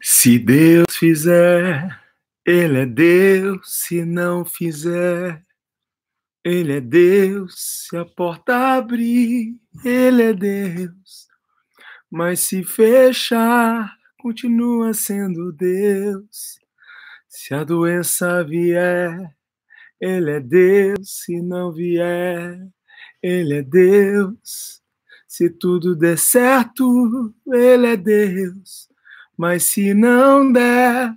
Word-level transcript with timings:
Se 0.00 0.38
Deus 0.38 0.96
fizer, 0.96 2.00
Ele 2.46 2.80
é 2.80 2.86
Deus. 2.86 3.60
Se 3.64 4.04
não 4.04 4.44
fizer, 4.44 5.44
Ele 6.44 6.74
é 6.74 6.80
Deus. 6.80 7.54
Se 7.88 7.96
a 7.96 8.04
porta 8.04 8.76
abrir, 8.76 9.58
Ele 9.84 10.22
é 10.22 10.32
Deus. 10.32 11.28
Mas 12.10 12.40
se 12.40 12.62
fechar, 12.62 13.96
continua 14.18 14.94
sendo 14.94 15.52
Deus. 15.52 16.58
Se 17.28 17.54
a 17.54 17.64
doença 17.64 18.44
vier, 18.44 19.34
Ele 20.00 20.30
é 20.30 20.40
Deus. 20.40 21.24
Se 21.24 21.40
não 21.42 21.72
vier, 21.72 22.58
Ele 23.22 23.54
é 23.54 23.62
Deus. 23.62 24.82
Se 25.26 25.50
tudo 25.50 25.96
der 25.96 26.16
certo, 26.16 27.34
Ele 27.52 27.88
é 27.88 27.96
Deus. 27.96 28.88
Mas 29.36 29.64
se 29.64 29.92
não 29.92 30.52
der, 30.52 31.12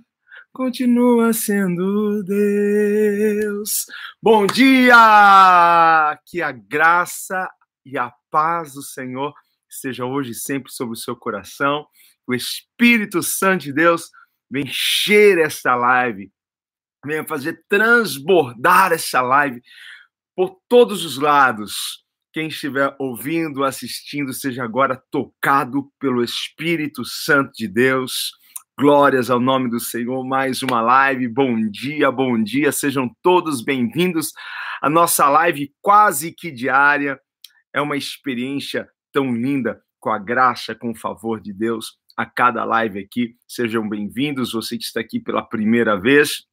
continua 0.52 1.32
sendo 1.32 2.24
Deus. 2.24 3.86
Bom 4.20 4.44
dia! 4.44 6.18
Que 6.26 6.42
a 6.42 6.50
graça 6.50 7.48
e 7.86 7.96
a 7.96 8.12
paz 8.28 8.74
do 8.74 8.82
Senhor 8.82 9.32
esteja 9.70 10.04
hoje 10.04 10.32
e 10.32 10.34
sempre 10.34 10.72
sobre 10.72 10.94
o 10.94 11.00
seu 11.00 11.14
coração. 11.14 11.86
O 12.26 12.34
Espírito 12.34 13.22
Santo 13.22 13.62
de 13.62 13.72
Deus 13.72 14.10
vem 14.50 14.64
encher 14.64 15.38
esta 15.38 15.76
live, 15.76 16.32
venha 17.06 17.24
fazer 17.24 17.64
transbordar 17.68 18.92
essa 18.92 19.20
live 19.22 19.62
por 20.34 20.60
todos 20.68 21.04
os 21.04 21.18
lados 21.18 22.07
quem 22.32 22.48
estiver 22.48 22.94
ouvindo, 22.98 23.64
assistindo, 23.64 24.32
seja 24.32 24.62
agora 24.62 25.02
tocado 25.10 25.90
pelo 25.98 26.22
Espírito 26.22 27.04
Santo 27.04 27.52
de 27.54 27.66
Deus. 27.66 28.32
Glórias 28.78 29.30
ao 29.30 29.40
nome 29.40 29.70
do 29.70 29.80
Senhor. 29.80 30.24
Mais 30.24 30.62
uma 30.62 30.80
live. 30.80 31.26
Bom 31.26 31.56
dia, 31.70 32.10
bom 32.10 32.40
dia. 32.42 32.70
Sejam 32.70 33.10
todos 33.22 33.62
bem-vindos. 33.62 34.32
A 34.82 34.90
nossa 34.90 35.28
live 35.28 35.72
quase 35.80 36.32
que 36.32 36.50
diária 36.50 37.18
é 37.72 37.80
uma 37.80 37.96
experiência 37.96 38.88
tão 39.12 39.34
linda 39.34 39.80
com 39.98 40.10
a 40.10 40.18
graça, 40.18 40.74
com 40.74 40.90
o 40.90 40.96
favor 40.96 41.40
de 41.40 41.52
Deus 41.52 41.98
a 42.16 42.26
cada 42.26 42.64
live 42.64 43.00
aqui. 43.00 43.36
Sejam 43.48 43.88
bem-vindos. 43.88 44.52
Você 44.52 44.76
que 44.76 44.84
está 44.84 45.00
aqui 45.00 45.18
pela 45.18 45.42
primeira 45.42 45.98
vez, 45.98 46.44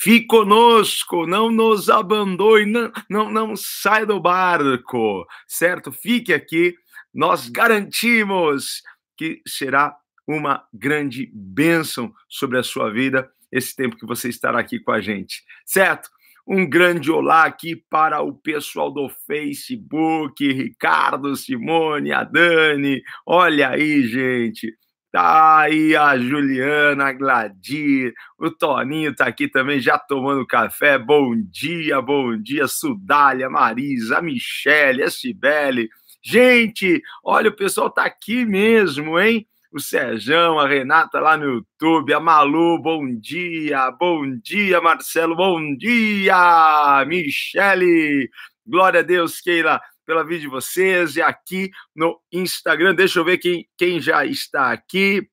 Fique 0.00 0.26
conosco, 0.26 1.26
não 1.26 1.50
nos 1.50 1.90
abandone, 1.90 2.66
não, 2.70 2.92
não, 3.10 3.30
não 3.32 3.56
sai 3.56 4.06
do 4.06 4.20
barco, 4.20 5.26
certo? 5.48 5.90
Fique 5.90 6.32
aqui, 6.32 6.72
nós 7.12 7.48
garantimos 7.48 8.80
que 9.16 9.42
será 9.44 9.96
uma 10.24 10.62
grande 10.72 11.28
bênção 11.34 12.12
sobre 12.28 12.58
a 12.58 12.62
sua 12.62 12.92
vida 12.92 13.28
esse 13.50 13.74
tempo 13.74 13.96
que 13.96 14.06
você 14.06 14.28
estará 14.28 14.60
aqui 14.60 14.78
com 14.78 14.92
a 14.92 15.00
gente, 15.00 15.42
certo? 15.66 16.08
Um 16.46 16.64
grande 16.68 17.10
olá 17.10 17.44
aqui 17.44 17.74
para 17.90 18.22
o 18.22 18.32
pessoal 18.32 18.92
do 18.92 19.08
Facebook, 19.26 20.46
Ricardo, 20.46 21.34
Simone, 21.34 22.12
a 22.12 22.22
Dani. 22.22 23.02
Olha 23.26 23.70
aí, 23.70 24.06
gente. 24.06 24.72
Tá 25.20 25.62
aí 25.62 25.96
a 25.96 26.16
Juliana, 26.16 27.06
a 27.06 27.12
Gladir, 27.12 28.14
o 28.38 28.52
Toninho 28.52 29.12
tá 29.12 29.26
aqui 29.26 29.48
também 29.48 29.80
já 29.80 29.98
tomando 29.98 30.46
café. 30.46 30.96
Bom 30.96 31.34
dia, 31.34 32.00
bom 32.00 32.40
dia, 32.40 32.68
Sudália, 32.68 33.50
Marisa, 33.50 34.18
a 34.18 34.22
Michele, 34.22 35.02
a 35.02 35.10
Cibele. 35.10 35.88
Gente, 36.22 37.02
olha, 37.24 37.50
o 37.50 37.56
pessoal 37.56 37.90
tá 37.90 38.04
aqui 38.04 38.46
mesmo, 38.46 39.18
hein? 39.18 39.44
O 39.72 39.80
Serjão, 39.80 40.56
a 40.56 40.68
Renata 40.68 41.18
lá 41.18 41.36
no 41.36 41.46
YouTube, 41.46 42.14
a 42.14 42.20
Malu, 42.20 42.80
bom 42.80 43.04
dia, 43.18 43.90
bom 43.90 44.22
dia, 44.40 44.80
Marcelo, 44.80 45.34
bom 45.34 45.76
dia, 45.76 47.04
Michele, 47.08 48.30
glória 48.64 49.00
a 49.00 49.02
Deus, 49.02 49.40
Keila, 49.40 49.80
pela 50.08 50.24
vida 50.24 50.40
de 50.40 50.48
vocês 50.48 51.16
e 51.16 51.22
aqui 51.22 51.70
no 51.94 52.18
Instagram. 52.32 52.94
Deixa 52.94 53.18
eu 53.18 53.24
ver 53.26 53.36
quem, 53.36 53.68
quem 53.76 54.00
já 54.00 54.24
está 54.24 54.72
aqui. 54.72 55.28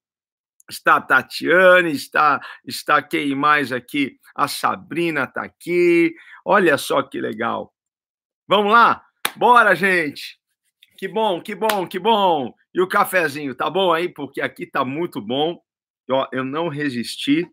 Está 0.69 0.97
a 0.97 1.01
Tatiane, 1.01 1.91
está, 1.91 2.41
está 2.65 3.01
quem 3.01 3.33
mais 3.33 3.71
aqui? 3.71 4.17
A 4.35 4.49
Sabrina 4.49 5.23
está 5.23 5.43
aqui. 5.43 6.13
Olha 6.43 6.77
só 6.77 7.01
que 7.01 7.21
legal. 7.21 7.73
Vamos 8.49 8.73
lá? 8.73 9.01
Bora, 9.37 9.73
gente! 9.75 10.37
Que 10.97 11.07
bom, 11.07 11.41
que 11.41 11.55
bom, 11.55 11.87
que 11.87 11.97
bom! 11.97 12.53
E 12.73 12.81
o 12.81 12.87
cafezinho, 12.87 13.55
tá 13.55 13.69
bom 13.69 13.93
aí? 13.93 14.09
Porque 14.09 14.41
aqui 14.41 14.65
tá 14.65 14.83
muito 14.83 15.21
bom. 15.21 15.57
Ó, 16.11 16.27
eu 16.33 16.43
não 16.43 16.67
resisti. 16.67 17.47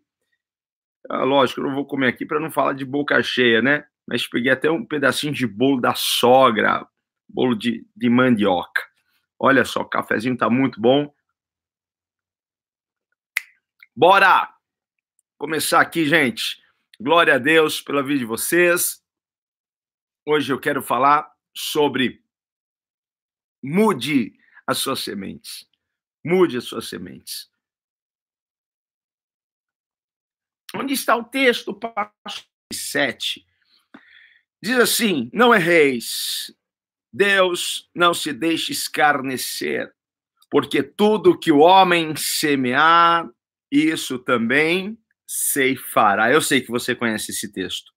Ah, 1.09 1.23
lógico, 1.23 1.61
eu 1.61 1.67
não 1.67 1.75
vou 1.75 1.85
comer 1.85 2.07
aqui 2.07 2.25
para 2.25 2.39
não 2.39 2.51
falar 2.51 2.73
de 2.73 2.83
boca 2.83 3.21
cheia, 3.23 3.61
né? 3.61 3.85
Mas 4.05 4.27
peguei 4.27 4.51
até 4.51 4.69
um 4.69 4.85
pedacinho 4.85 5.31
de 5.31 5.47
bolo 5.47 5.79
da 5.79 5.93
sogra 5.95 6.85
bolo 7.33 7.55
de, 7.55 7.85
de 7.95 8.09
mandioca. 8.09 8.87
Olha 9.39 9.65
só, 9.65 9.81
o 9.81 9.89
cafezinho 9.89 10.37
tá 10.37 10.49
muito 10.49 10.79
bom. 10.79 11.13
Bora 13.95 14.55
começar 15.37 15.81
aqui, 15.81 16.05
gente. 16.05 16.61
Glória 16.99 17.35
a 17.35 17.39
Deus 17.39 17.81
pela 17.81 18.03
vida 18.03 18.19
de 18.19 18.25
vocês. 18.25 19.03
Hoje 20.25 20.53
eu 20.53 20.59
quero 20.59 20.81
falar 20.81 21.29
sobre 21.53 22.23
mude 23.61 24.39
as 24.65 24.77
suas 24.77 24.99
sementes. 24.99 25.67
Mude 26.23 26.57
as 26.57 26.63
suas 26.63 26.87
sementes. 26.87 27.51
Onde 30.75 30.93
está 30.93 31.15
o 31.15 31.23
texto? 31.23 31.73
Passo 31.73 32.47
7. 32.71 33.45
Diz 34.61 34.79
assim: 34.79 35.29
Não 35.33 35.53
erreis, 35.53 36.55
Deus 37.13 37.87
não 37.93 38.11
se 38.11 38.33
deixe 38.33 38.71
escarnecer, 38.71 39.93
porque 40.49 40.81
tudo 40.81 41.37
que 41.37 41.51
o 41.51 41.59
homem 41.59 42.15
semear, 42.15 43.29
isso 43.71 44.17
também 44.17 44.97
ceifará. 45.27 46.31
Eu 46.31 46.41
sei 46.41 46.61
que 46.61 46.71
você 46.71 46.95
conhece 46.95 47.31
esse 47.31 47.51
texto. 47.51 47.91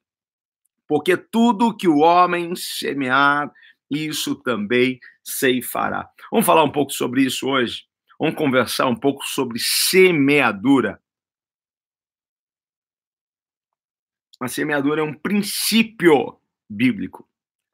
Porque 0.86 1.16
tudo 1.16 1.76
que 1.76 1.88
o 1.88 1.98
homem 1.98 2.54
semear, 2.54 3.50
isso 3.90 4.34
também 4.36 5.00
ceifará. 5.24 6.08
Vamos 6.30 6.46
falar 6.46 6.62
um 6.62 6.72
pouco 6.72 6.92
sobre 6.92 7.22
isso 7.22 7.48
hoje? 7.48 7.84
Vamos 8.18 8.36
conversar 8.36 8.86
um 8.86 8.96
pouco 8.96 9.24
sobre 9.24 9.58
semeadura. 9.58 11.02
A 14.40 14.48
semeadura 14.48 15.00
é 15.00 15.04
um 15.04 15.14
princípio 15.14 16.38
bíblico. 16.68 17.26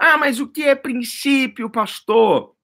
Ah, 0.04 0.18
mas 0.18 0.40
o 0.40 0.48
que 0.48 0.64
é 0.64 0.74
princípio, 0.74 1.70
pastor? 1.70 2.56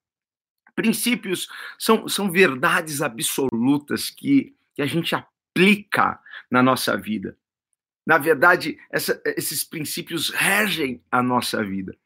Princípios 0.75 1.47
são, 1.79 2.09
são 2.09 2.29
verdades 2.29 3.01
absolutas 3.01 4.11
que, 4.11 4.57
que 4.75 4.83
a 4.83 4.87
gente 4.87 5.15
aplica 5.15 6.19
na 6.51 6.65
nossa 6.65 6.97
vida. 6.97 7.39
Na 8.05 8.19
verdade, 8.19 8.77
essa, 8.91 9.23
esses 9.25 9.63
princípios 9.63 10.31
regem 10.31 11.01
a 11.13 11.23
nossa 11.23 11.63
vida. 11.63 11.97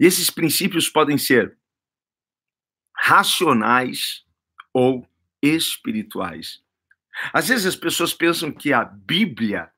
E 0.00 0.06
esses 0.06 0.30
princípios 0.30 0.88
podem 0.88 1.18
ser 1.18 1.58
racionais 2.96 4.24
ou 4.72 5.06
espirituais. 5.42 6.62
Às 7.30 7.48
vezes 7.48 7.66
as 7.66 7.76
pessoas 7.76 8.14
pensam 8.14 8.50
que 8.50 8.72
a 8.72 8.86
Bíblia 8.86 9.70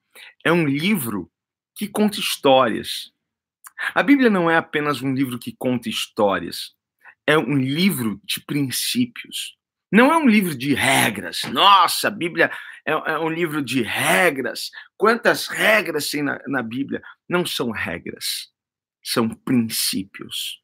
é 0.44 0.52
um 0.52 0.68
livro 0.68 1.28
que 1.74 1.88
conta 1.88 2.20
histórias. 2.20 3.12
A 3.94 4.02
Bíblia 4.02 4.30
não 4.30 4.50
é 4.50 4.56
apenas 4.56 5.02
um 5.02 5.12
livro 5.12 5.38
que 5.38 5.54
conta 5.58 5.88
histórias, 5.88 6.74
é 7.26 7.38
um 7.38 7.56
livro 7.56 8.20
de 8.24 8.40
princípios. 8.40 9.56
Não 9.92 10.12
é 10.12 10.16
um 10.16 10.28
livro 10.28 10.56
de 10.56 10.72
regras. 10.72 11.40
Nossa, 11.50 12.08
a 12.08 12.10
Bíblia 12.10 12.50
é, 12.86 12.92
é 12.92 13.18
um 13.18 13.28
livro 13.28 13.62
de 13.62 13.82
regras. 13.82 14.70
Quantas 14.96 15.48
regras 15.48 16.08
tem 16.08 16.22
na, 16.22 16.40
na 16.46 16.62
Bíblia? 16.62 17.02
Não 17.28 17.44
são 17.44 17.70
regras, 17.70 18.48
são 19.02 19.28
princípios. 19.28 20.60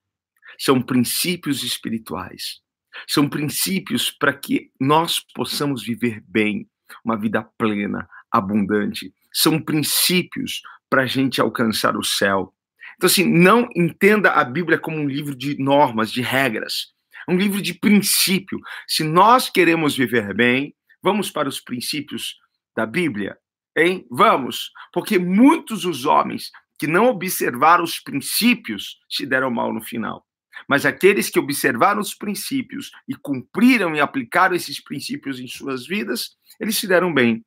São 0.59 0.81
princípios 0.81 1.63
espirituais. 1.63 2.61
São 3.07 3.29
princípios 3.29 4.11
para 4.11 4.33
que 4.33 4.71
nós 4.81 5.21
possamos 5.35 5.85
viver 5.85 6.23
bem, 6.27 6.69
uma 7.05 7.19
vida 7.19 7.43
plena, 7.59 8.09
abundante. 8.31 9.13
São 9.33 9.61
princípios 9.61 10.63
para 10.89 11.03
a 11.03 11.07
gente 11.07 11.41
alcançar 11.41 11.97
o 11.97 12.05
céu. 12.05 12.55
Então, 12.97 13.07
assim, 13.07 13.25
não 13.25 13.69
entenda 13.77 14.33
a 14.33 14.45
Bíblia 14.45 14.79
como 14.79 14.97
um 14.97 15.09
livro 15.09 15.37
de 15.37 15.59
normas, 15.59 16.11
de 16.11 16.23
regras. 16.23 16.95
É 17.29 17.33
um 17.33 17.37
livro 17.37 17.61
de 17.61 17.75
princípio. 17.75 18.59
Se 18.87 19.05
nós 19.05 19.51
queremos 19.51 19.97
viver 19.97 20.35
bem, 20.35 20.75
vamos 21.03 21.31
para 21.31 21.49
os 21.49 21.61
princípios 21.61 22.37
da 22.75 22.87
Bíblia, 22.87 23.37
hein? 23.77 24.07
Vamos, 24.11 24.71
porque 24.93 25.19
muitos 25.19 25.85
os 25.85 26.05
homens 26.05 26.51
que 26.79 26.87
não 26.87 27.07
observaram 27.07 27.85
os 27.85 27.99
princípios 27.99 28.99
se 29.09 29.27
deram 29.27 29.51
mal 29.51 29.73
no 29.73 29.83
final. 29.83 30.27
Mas 30.69 30.87
aqueles 30.87 31.29
que 31.29 31.39
observaram 31.39 32.01
os 32.01 32.15
princípios 32.15 32.91
e 33.07 33.15
cumpriram 33.15 33.95
e 33.95 34.01
aplicaram 34.01 34.55
esses 34.55 34.83
princípios 34.83 35.39
em 35.39 35.47
suas 35.47 35.87
vidas, 35.87 36.37
eles 36.59 36.77
se 36.77 36.87
deram 36.87 37.13
bem. 37.13 37.45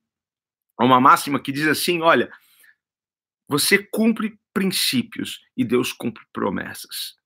Há 0.78 0.84
uma 0.84 1.00
máxima 1.00 1.40
que 1.40 1.52
diz 1.52 1.66
assim: 1.66 2.00
olha, 2.00 2.30
você 3.48 3.78
cumpre 3.78 4.38
princípios 4.52 5.40
e 5.56 5.64
Deus 5.64 5.92
cumpre 5.92 6.24
promessas. 6.32 7.16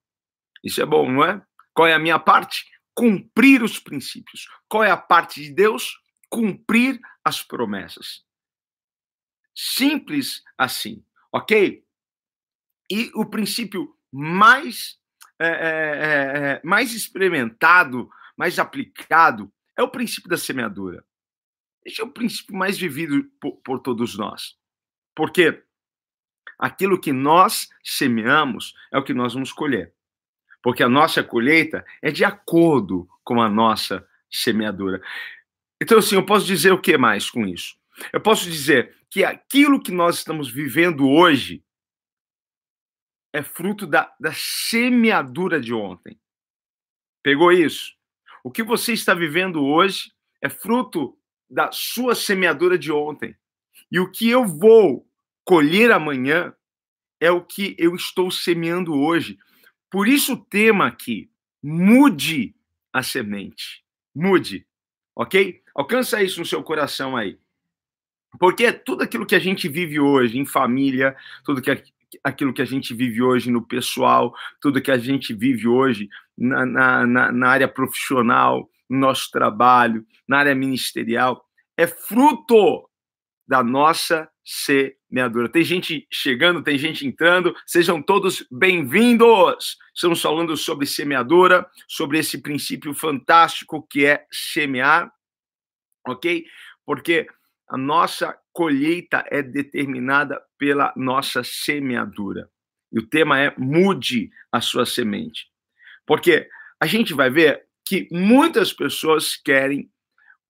Isso 0.63 0.81
é 0.81 0.87
bom, 0.87 1.11
não 1.11 1.25
é? 1.25 1.45
Qual 1.73 1.87
é 1.89 1.95
a 1.95 1.99
minha 1.99 2.19
parte? 2.19 2.65
Cumprir 2.95 3.63
os 3.63 3.79
princípios. 3.79 4.49
Qual 4.69 4.85
é 4.85 4.91
a 4.91 4.97
parte 4.97 5.43
de 5.43 5.53
Deus? 5.53 5.99
Cumprir 6.31 7.01
as 7.25 7.43
promessas. 7.43 8.25
Simples 9.55 10.43
assim, 10.59 11.05
ok? 11.33 11.85
E 12.91 13.11
o 13.15 13.27
princípio 13.27 13.97
mais, 14.13 14.99
é, 15.39 15.49
é, 15.49 16.61
mais 16.65 16.93
experimentado, 16.93 18.09
mais 18.37 18.59
aplicado, 18.59 19.53
é 19.77 19.83
o 19.83 19.91
princípio 19.91 20.29
da 20.29 20.37
semeadura. 20.37 21.05
Esse 21.85 22.01
é 22.01 22.05
o 22.05 22.13
princípio 22.13 22.57
mais 22.57 22.79
vivido 22.79 23.25
por, 23.41 23.57
por 23.59 23.81
todos 23.81 24.17
nós. 24.17 24.57
Porque 25.15 25.63
aquilo 26.65 26.99
que 26.99 27.13
nós 27.13 27.69
semeamos 27.83 28.75
é 28.91 28.97
o 28.97 29.05
que 29.05 29.13
nós 29.13 29.35
vamos 29.35 29.53
colher. 29.53 29.93
Porque 30.63 30.83
a 30.83 30.89
nossa 30.89 31.23
colheita 31.23 31.85
é 32.01 32.11
de 32.11 32.25
acordo 32.25 33.07
com 33.23 33.43
a 33.43 33.51
nossa 33.51 34.09
semeadura. 34.31 35.03
Então, 35.81 35.99
assim, 35.99 36.15
eu 36.15 36.25
posso 36.25 36.47
dizer 36.47 36.73
o 36.73 36.81
que 36.81 36.97
mais 36.97 37.29
com 37.29 37.47
isso? 37.47 37.77
Eu 38.11 38.19
posso 38.19 38.51
dizer 38.51 38.97
que 39.11 39.23
aquilo 39.23 39.83
que 39.83 39.93
nós 39.93 40.17
estamos 40.17 40.51
vivendo 40.51 41.07
hoje 41.07 41.63
é 43.31 43.43
fruto 43.43 43.87
da, 43.87 44.11
da 44.19 44.33
semeadura 44.33 45.61
de 45.61 45.75
ontem. 45.75 46.19
Pegou 47.23 47.53
isso? 47.53 47.93
O 48.43 48.51
que 48.51 48.63
você 48.63 48.95
está 48.95 49.13
vivendo 49.13 49.63
hoje 49.63 50.13
é 50.41 50.49
fruto 50.49 51.19
da 51.49 51.71
sua 51.73 52.15
semeadura 52.15 52.79
de 52.79 52.91
ontem. 52.91 53.37
E 53.93 54.01
o 54.01 54.11
que 54.11 54.31
eu 54.31 54.47
vou 54.47 55.07
colher 55.45 55.93
amanhã 55.93 56.55
é 57.21 57.31
o 57.31 57.43
que 57.43 57.77
eu 57.79 57.95
estou 57.95 58.31
semeando 58.31 58.95
hoje. 58.95 59.39
Por 59.91 60.09
isso 60.09 60.35
o 60.35 60.45
tema 60.45 60.87
aqui, 60.87 61.31
mude 61.63 62.55
a 62.93 63.03
semente. 63.03 63.85
Mude, 64.15 64.67
ok? 65.15 65.63
Alcança 65.75 66.23
isso 66.23 66.41
no 66.41 66.47
seu 66.47 66.63
coração 66.63 67.17
aí. 67.17 67.39
Porque 68.39 68.73
tudo 68.73 69.03
aquilo 69.03 69.27
que 69.27 69.35
a 69.35 69.39
gente 69.39 69.69
vive 69.69 70.01
hoje 70.01 70.39
em 70.39 70.47
família, 70.47 71.17
tudo 71.45 71.63
que 71.63 71.71
aquilo 72.23 72.53
que 72.53 72.63
a 72.63 72.65
gente 72.65 72.95
vive 72.95 73.23
hoje 73.23 73.51
no 73.51 73.67
pessoal, 73.67 74.35
tudo 74.61 74.81
que 74.81 74.91
a 74.91 74.99
gente 74.99 75.35
vive 75.35 75.67
hoje 75.67 76.09
na, 76.37 76.65
na, 76.67 77.33
na 77.33 77.49
área 77.49 77.69
profissional, 77.69 78.69
no 78.89 78.99
nosso 78.99 79.31
trabalho, 79.31 80.07
na 80.29 80.39
área 80.39 80.55
ministerial, 80.55 81.45
é 81.77 81.87
fruto 81.87 82.89
da 83.47 83.63
nossa 83.63 84.29
semeadura. 84.45 85.49
Tem 85.49 85.65
gente 85.65 86.07
chegando, 86.13 86.63
tem 86.63 86.77
gente 86.77 87.07
entrando, 87.07 87.55
sejam 87.67 88.03
todos 88.03 88.47
bem-vindos. 88.51 89.79
Estamos 89.95 90.21
falando 90.21 90.57
sobre 90.57 90.87
semeadura, 90.87 91.67
sobre 91.89 92.19
esse 92.19 92.43
princípio 92.43 92.93
fantástico 92.93 93.87
que 93.89 94.05
é 94.05 94.27
semear, 94.31 95.11
ok? 96.07 96.45
Porque 96.85 97.27
a 97.69 97.79
nossa 97.79 98.37
colheita 98.53 99.25
é 99.31 99.43
determinada 99.43 100.43
pela 100.59 100.93
nossa 100.97 101.43
semeadura. 101.43 102.51
E 102.93 102.99
o 102.99 103.07
tema 103.07 103.41
é 103.41 103.55
mude 103.57 104.31
a 104.53 104.61
sua 104.61 104.85
semente. 104.87 105.47
Porque 106.07 106.49
a 106.81 106.87
gente 106.87 107.15
vai 107.15 107.31
ver 107.31 107.67
que 107.85 108.09
muitas 108.13 108.73
pessoas 108.73 109.37
querem 109.37 109.91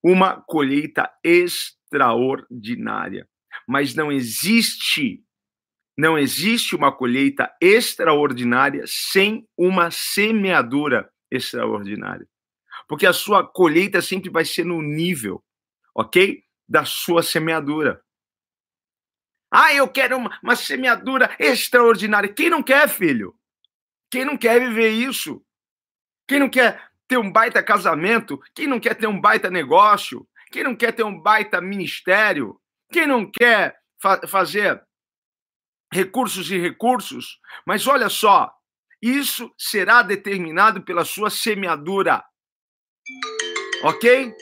uma 0.02 0.42
colheita 0.42 1.10
extraordinária, 1.24 3.26
mas 3.66 3.94
não 3.94 4.10
existe 4.10 5.24
não 5.96 6.18
existe 6.18 6.74
uma 6.74 6.90
colheita 6.90 7.54
extraordinária 7.60 8.82
sem 8.86 9.48
uma 9.56 9.90
semeadura 9.92 11.08
extraordinária. 11.30 12.28
Porque 12.88 13.06
a 13.06 13.12
sua 13.12 13.46
colheita 13.46 14.02
sempre 14.02 14.28
vai 14.28 14.44
ser 14.44 14.64
no 14.64 14.82
nível, 14.82 15.42
OK? 15.94 16.42
Da 16.68 16.84
sua 16.84 17.22
semeadura. 17.22 18.02
Ah, 19.50 19.72
eu 19.72 19.88
quero 19.88 20.16
uma, 20.16 20.36
uma 20.42 20.56
semeadura 20.56 21.34
extraordinária. 21.38 22.32
Quem 22.32 22.50
não 22.50 22.62
quer, 22.62 22.88
filho? 22.88 23.34
Quem 24.10 24.24
não 24.24 24.36
quer 24.36 24.60
viver 24.60 24.90
isso? 24.90 25.44
Quem 26.26 26.40
não 26.40 26.48
quer 26.48 26.90
ter 27.06 27.18
um 27.18 27.30
baita 27.30 27.62
casamento? 27.62 28.40
Quem 28.54 28.66
não 28.66 28.80
quer 28.80 28.94
ter 28.94 29.06
um 29.06 29.20
baita 29.20 29.48
negócio? 29.48 30.26
Quem 30.50 30.64
não 30.64 30.74
quer 30.74 30.92
ter 30.92 31.04
um 31.04 31.20
baita 31.20 31.60
ministério? 31.60 32.60
Quem 32.94 33.08
não 33.08 33.28
quer 33.28 33.76
fa 34.00 34.24
fazer 34.28 34.80
recursos 35.92 36.48
e 36.48 36.56
recursos? 36.56 37.40
Mas 37.66 37.88
olha 37.88 38.08
só, 38.08 38.54
isso 39.02 39.52
será 39.58 40.00
determinado 40.00 40.80
pela 40.80 41.04
sua 41.04 41.28
semeadura. 41.28 42.24
Ok? 43.82 44.32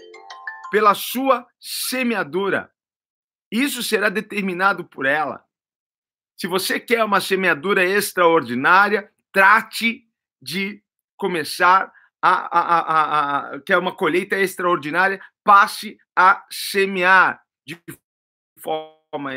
Pela 0.71 0.93
sua 0.93 1.47
semeadura. 1.59 2.71
Isso 3.51 3.83
será 3.83 4.11
determinado 4.11 4.85
por 4.85 5.07
ela. 5.07 5.43
Se 6.37 6.47
você 6.47 6.79
quer 6.79 7.03
uma 7.05 7.23
semeadura 7.23 7.83
extraordinária, 7.83 9.11
trate 9.33 10.07
de 10.43 10.85
começar 11.17 11.91
a, 12.21 12.31
a, 12.31 12.61
a, 12.61 13.55
a, 13.55 13.61
que 13.63 13.73
é 13.73 13.79
uma 13.79 13.97
colheita 13.97 14.39
extraordinária, 14.39 15.25
passe 15.43 15.97
a 16.15 16.45
semear 16.51 17.43
de 17.67 17.81
forma 18.63 19.33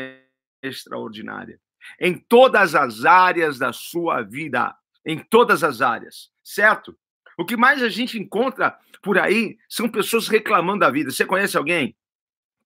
extraordinária. 0.62 1.60
Em 2.00 2.14
todas 2.18 2.74
as 2.74 3.04
áreas 3.04 3.58
da 3.58 3.72
sua 3.72 4.22
vida. 4.22 4.74
Em 5.04 5.18
todas 5.18 5.62
as 5.62 5.80
áreas, 5.80 6.30
certo? 6.42 6.96
O 7.38 7.44
que 7.44 7.56
mais 7.56 7.82
a 7.82 7.88
gente 7.88 8.18
encontra 8.18 8.76
por 9.02 9.18
aí 9.18 9.56
são 9.68 9.88
pessoas 9.88 10.26
reclamando 10.26 10.80
da 10.80 10.90
vida. 10.90 11.10
Você 11.10 11.24
conhece 11.24 11.56
alguém 11.56 11.96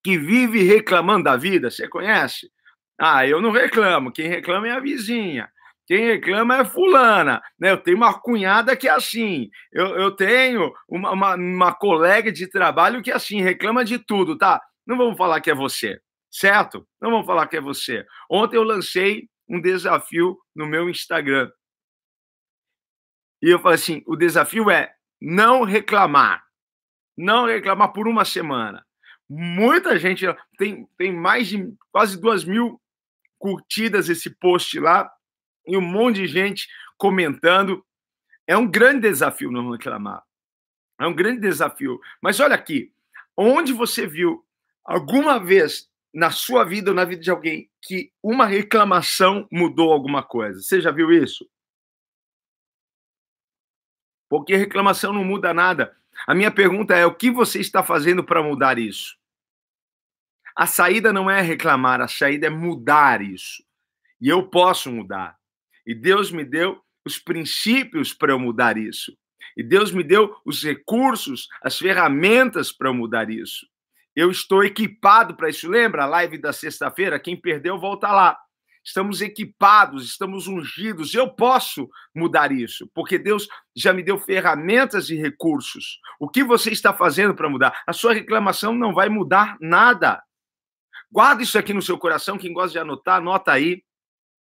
que 0.03 0.17
vive 0.17 0.63
reclamando 0.63 1.25
da 1.25 1.37
vida? 1.37 1.71
Você 1.71 1.89
conhece? 1.89 2.51
Ah, 2.99 3.27
eu 3.27 3.43
não 3.43 3.51
reclamo. 3.51 4.13
Quem 4.13 4.29
reclama 4.29 4.69
é 4.69 4.73
a 4.73 4.81
vizinha. 4.81 5.51
Quem 5.87 6.07
reclama 6.07 6.59
é 6.59 6.65
fulana, 6.65 7.43
né? 7.59 7.73
Eu 7.73 7.79
tenho 7.79 7.97
uma 7.97 8.15
cunhada 8.17 8.77
que 8.77 8.87
é 8.87 8.93
assim, 8.93 9.51
eu, 9.73 9.87
eu 9.97 10.13
tenho 10.13 10.73
uma, 10.89 11.11
uma, 11.11 11.35
uma 11.35 11.75
colega 11.75 12.31
de 12.31 12.47
trabalho 12.47 13.03
que 13.03 13.11
é 13.11 13.15
assim, 13.15 13.43
reclama 13.43 13.85
de 13.85 13.99
tudo, 13.99 14.39
tá? 14.39 14.63
Não 14.87 14.97
vamos 14.97 15.17
falar 15.17 15.41
que 15.41 15.51
é 15.51 15.55
você, 15.55 16.01
certo? 16.31 16.87
Não 17.01 17.11
vamos 17.11 17.27
falar 17.27 17.47
que 17.49 17.57
é 17.57 17.61
você. 17.61 18.07
Ontem 18.31 18.57
eu 18.57 18.63
lancei 18.63 19.29
um 19.49 19.61
desafio 19.61 20.39
no 20.55 20.67
meu 20.67 20.89
Instagram. 20.89 21.51
E 23.43 23.51
eu 23.51 23.59
falei 23.59 23.77
assim: 23.77 24.03
o 24.07 24.17
desafio 24.17 24.71
é 24.71 24.95
não 25.21 25.65
reclamar. 25.65 26.45
Não 27.17 27.47
reclamar 27.47 27.93
por 27.93 28.07
uma 28.07 28.25
semana. 28.25 28.87
Muita 29.29 29.99
gente 29.99 30.25
tem, 30.57 30.87
tem 30.97 31.13
mais 31.13 31.49
de 31.49 31.73
quase 31.93 32.21
duas 32.21 32.45
mil 32.45 32.81
curtidas 33.39 34.09
esse 34.09 34.31
post 34.31 34.79
lá 34.79 35.11
e 35.67 35.77
um 35.77 35.81
monte 35.81 36.17
de 36.17 36.27
gente 36.27 36.69
comentando. 36.97 37.85
É 38.47 38.57
um 38.57 38.69
grande 38.69 39.03
desafio 39.03 39.51
não 39.51 39.71
reclamar. 39.71 40.23
É 40.99 41.07
um 41.07 41.15
grande 41.15 41.41
desafio. 41.41 42.01
Mas 42.23 42.41
olha 42.41 42.55
aqui, 42.55 42.93
onde 43.37 43.73
você 43.73 44.07
viu 44.07 44.45
alguma 44.85 45.39
vez 45.39 45.90
na 46.13 46.31
sua 46.31 46.65
vida 46.65 46.91
ou 46.91 46.95
na 46.95 47.05
vida 47.05 47.23
de 47.23 47.31
alguém 47.31 47.71
que 47.83 48.13
uma 48.23 48.47
reclamação 48.47 49.47
mudou 49.51 49.93
alguma 49.93 50.23
coisa? 50.23 50.61
Você 50.61 50.81
já 50.81 50.91
viu 50.91 51.13
isso? 51.13 51.49
Porque 54.29 54.57
reclamação 54.57 55.13
não 55.13 55.25
muda 55.25 55.53
nada. 55.53 55.97
A 56.27 56.35
minha 56.35 56.51
pergunta 56.51 56.95
é: 56.95 57.05
o 57.05 57.15
que 57.15 57.31
você 57.31 57.61
está 57.61 57.83
fazendo 57.83 58.25
para 58.25 58.43
mudar 58.43 58.79
isso? 58.79 59.19
A 60.57 60.67
saída 60.67 61.13
não 61.13 61.31
é 61.31 61.41
reclamar, 61.41 62.01
a 62.01 62.09
saída 62.09 62.47
é 62.47 62.51
mudar 62.51 63.23
isso. 63.23 63.65
E 64.21 64.29
eu 64.29 64.49
posso 64.49 64.91
mudar. 64.91 65.37
E 65.87 65.95
Deus 65.95 66.31
me 66.31 66.45
deu 66.45 66.81
os 67.05 67.19
princípios 67.19 68.13
para 68.13 68.33
eu 68.33 68.39
mudar 68.39 68.77
isso. 68.77 69.17
E 69.57 69.63
Deus 69.63 69.91
me 69.91 70.03
deu 70.03 70.37
os 70.45 70.63
recursos, 70.63 71.49
as 71.63 71.79
ferramentas 71.79 72.71
para 72.71 72.89
eu 72.89 72.95
mudar 72.95 73.31
isso. 73.31 73.67
Eu 74.15 74.31
estou 74.31 74.65
equipado 74.65 75.37
para 75.37 75.49
isso. 75.49 75.69
Lembra 75.69 76.05
a 76.05 76.07
live 76.07 76.39
da 76.39 76.53
sexta-feira? 76.53 77.21
Quem 77.21 77.41
perdeu, 77.41 77.79
volta 77.79 78.11
lá. 78.11 78.39
Estamos 78.85 79.21
equipados, 79.21 80.07
estamos 80.07 80.47
ungidos. 80.47 81.15
Eu 81.15 81.29
posso 81.29 81.89
mudar 82.15 82.51
isso, 82.51 82.91
porque 82.95 83.19
Deus 83.19 83.47
já 83.77 83.93
me 83.93 84.03
deu 84.03 84.19
ferramentas 84.19 85.11
e 85.11 85.17
recursos. 85.17 85.99
O 86.19 86.29
que 86.29 86.43
você 86.43 86.71
está 86.71 86.93
fazendo 86.93 87.35
para 87.35 87.49
mudar? 87.49 87.83
A 87.87 87.93
sua 87.93 88.15
reclamação 88.15 88.75
não 88.75 88.95
vai 88.95 89.09
mudar 89.09 89.57
nada. 89.61 90.23
Guarda 91.13 91.43
isso 91.43 91.59
aqui 91.59 91.75
no 91.75 91.83
seu 91.83 91.99
coração. 91.99 92.39
Quem 92.39 92.53
gosta 92.53 92.73
de 92.73 92.79
anotar, 92.79 93.19
anota 93.19 93.53
aí 93.53 93.83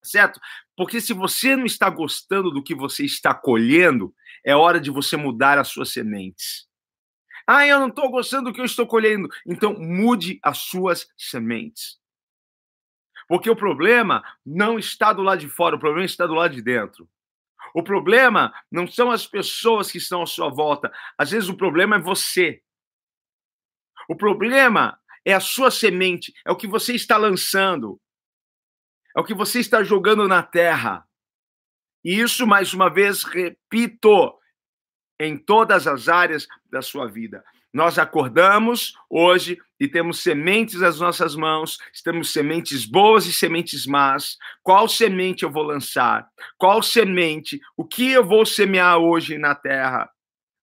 certo? 0.03 0.39
Porque 0.75 0.99
se 0.99 1.13
você 1.13 1.55
não 1.55 1.65
está 1.65 1.89
gostando 1.89 2.51
do 2.51 2.63
que 2.63 2.75
você 2.75 3.05
está 3.05 3.33
colhendo, 3.33 4.13
é 4.45 4.55
hora 4.55 4.79
de 4.79 4.91
você 4.91 5.15
mudar 5.15 5.57
as 5.57 5.69
suas 5.69 5.91
sementes. 5.91 6.67
Ah, 7.47 7.67
eu 7.67 7.79
não 7.79 7.87
estou 7.87 8.09
gostando 8.09 8.49
do 8.49 8.53
que 8.53 8.61
eu 8.61 8.65
estou 8.65 8.87
colhendo. 8.87 9.29
Então, 9.45 9.73
mude 9.73 10.39
as 10.41 10.59
suas 10.59 11.07
sementes. 11.17 11.99
Porque 13.27 13.49
o 13.49 13.55
problema 13.55 14.23
não 14.45 14.77
está 14.77 15.13
do 15.13 15.21
lado 15.21 15.39
de 15.39 15.49
fora, 15.49 15.75
o 15.75 15.79
problema 15.79 16.05
está 16.05 16.25
do 16.25 16.33
lado 16.33 16.53
de 16.53 16.61
dentro. 16.61 17.09
O 17.73 17.81
problema 17.81 18.53
não 18.71 18.87
são 18.87 19.09
as 19.09 19.25
pessoas 19.25 19.91
que 19.91 19.97
estão 19.97 20.21
à 20.21 20.25
sua 20.25 20.49
volta. 20.49 20.91
Às 21.17 21.31
vezes 21.31 21.49
o 21.49 21.57
problema 21.57 21.95
é 21.95 21.99
você. 21.99 22.61
O 24.07 24.15
problema 24.15 24.99
é 25.25 25.33
a 25.33 25.39
sua 25.39 25.71
semente, 25.71 26.33
é 26.45 26.51
o 26.51 26.55
que 26.55 26.67
você 26.67 26.93
está 26.93 27.15
lançando, 27.15 27.99
é 29.15 29.21
o 29.21 29.23
que 29.23 29.33
você 29.33 29.59
está 29.59 29.83
jogando 29.83 30.27
na 30.27 30.43
terra. 30.43 31.07
E 32.03 32.19
isso, 32.19 32.45
mais 32.45 32.73
uma 32.73 32.89
vez, 32.89 33.23
repito, 33.23 34.37
em 35.19 35.37
todas 35.37 35.87
as 35.87 36.09
áreas 36.09 36.47
da 36.69 36.81
sua 36.81 37.07
vida. 37.07 37.43
Nós 37.73 37.97
acordamos 37.97 38.93
hoje 39.09 39.57
e 39.79 39.87
temos 39.87 40.21
sementes 40.21 40.79
nas 40.79 40.99
nossas 40.99 41.35
mãos, 41.35 41.79
temos 42.03 42.31
sementes 42.31 42.85
boas 42.85 43.25
e 43.25 43.33
sementes 43.33 43.87
más. 43.87 44.37
Qual 44.61 44.87
semente 44.87 45.43
eu 45.43 45.51
vou 45.51 45.63
lançar? 45.63 46.27
Qual 46.55 46.83
semente? 46.83 47.59
O 47.75 47.83
que 47.83 48.11
eu 48.11 48.23
vou 48.23 48.45
semear 48.45 48.99
hoje 48.99 49.39
na 49.39 49.55
terra? 49.55 50.07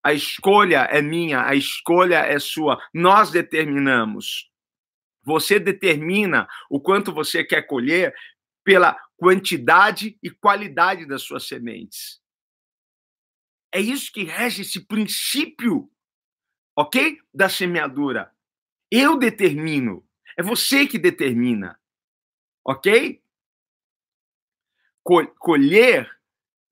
A 0.04 0.14
escolha 0.14 0.88
é 0.90 1.02
minha, 1.02 1.44
a 1.44 1.54
escolha 1.54 2.18
é 2.18 2.38
sua. 2.38 2.80
Nós 2.94 3.32
determinamos. 3.32 4.48
Você 5.24 5.58
determina 5.58 6.48
o 6.70 6.80
quanto 6.80 7.12
você 7.12 7.42
quer 7.42 7.62
colher 7.62 8.14
pela 8.64 8.96
quantidade 9.16 10.16
e 10.22 10.30
qualidade 10.30 11.06
das 11.06 11.22
suas 11.22 11.46
sementes. 11.46 12.19
É 13.72 13.80
isso 13.80 14.12
que 14.12 14.24
rege 14.24 14.62
esse 14.62 14.84
princípio, 14.86 15.90
ok? 16.76 17.18
Da 17.32 17.48
semeadura. 17.48 18.34
Eu 18.90 19.16
determino. 19.16 20.04
É 20.36 20.42
você 20.42 20.86
que 20.86 20.98
determina. 20.98 21.78
Ok? 22.64 23.22
Colher 25.38 26.10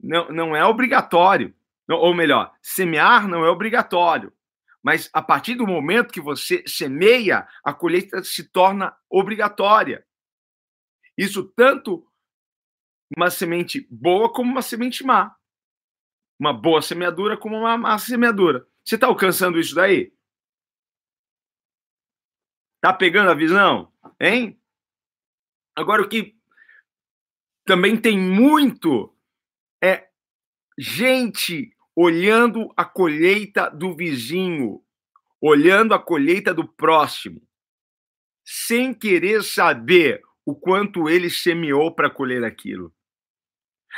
não, 0.01 0.29
não 0.29 0.57
é 0.57 0.65
obrigatório. 0.65 1.55
Ou 1.89 2.15
melhor, 2.15 2.55
semear 2.61 3.27
não 3.27 3.45
é 3.45 3.51
obrigatório. 3.51 4.33
Mas 4.83 5.11
a 5.13 5.23
partir 5.23 5.55
do 5.55 5.67
momento 5.67 6.13
que 6.13 6.21
você 6.21 6.63
semeia, 6.67 7.47
a 7.65 7.73
colheita 7.73 8.23
se 8.23 8.45
torna 8.45 8.97
obrigatória. 9.09 10.07
Isso 11.17 11.45
tanto 11.57 12.07
uma 13.17 13.31
semente 13.31 13.87
boa 13.91 14.33
como 14.33 14.51
uma 14.51 14.63
semente 14.63 15.05
má. 15.05 15.35
Uma 16.39 16.53
boa 16.53 16.81
semeadura 16.81 17.37
como 17.37 17.57
uma 17.57 17.77
má 17.77 17.99
semeadura. 17.99 18.67
Você 18.85 18.95
está 18.95 19.07
alcançando 19.07 19.59
isso 19.59 19.75
daí? 19.75 20.13
Tá 22.81 22.93
pegando 22.93 23.31
a 23.31 23.35
visão? 23.35 23.93
Hein? 24.21 24.61
Agora, 25.75 26.03
o 26.03 26.09
que 26.09 26.37
também 27.65 28.01
tem 28.01 28.19
muito 28.19 29.15
é 29.83 30.09
gente 30.79 31.77
olhando 31.95 32.73
a 32.77 32.85
colheita 32.85 33.69
do 33.69 33.95
vizinho, 33.95 34.83
olhando 35.41 35.93
a 35.93 35.99
colheita 35.99 36.55
do 36.55 36.67
próximo, 36.67 37.43
sem 38.45 38.95
querer 38.95 39.43
saber 39.43 40.23
o 40.47 40.55
quanto 40.55 41.09
ele 41.09 41.29
semeou 41.29 41.95
para 41.95 42.09
colher 42.09 42.45
aquilo. 42.45 42.95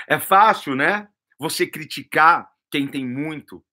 É 0.08 0.18
fácil, 0.18 0.74
né? 0.74 1.08
Você 1.40 1.66
criticar 1.66 2.48
quem 2.70 2.86
tem 2.86 3.04
muito. 3.04 3.64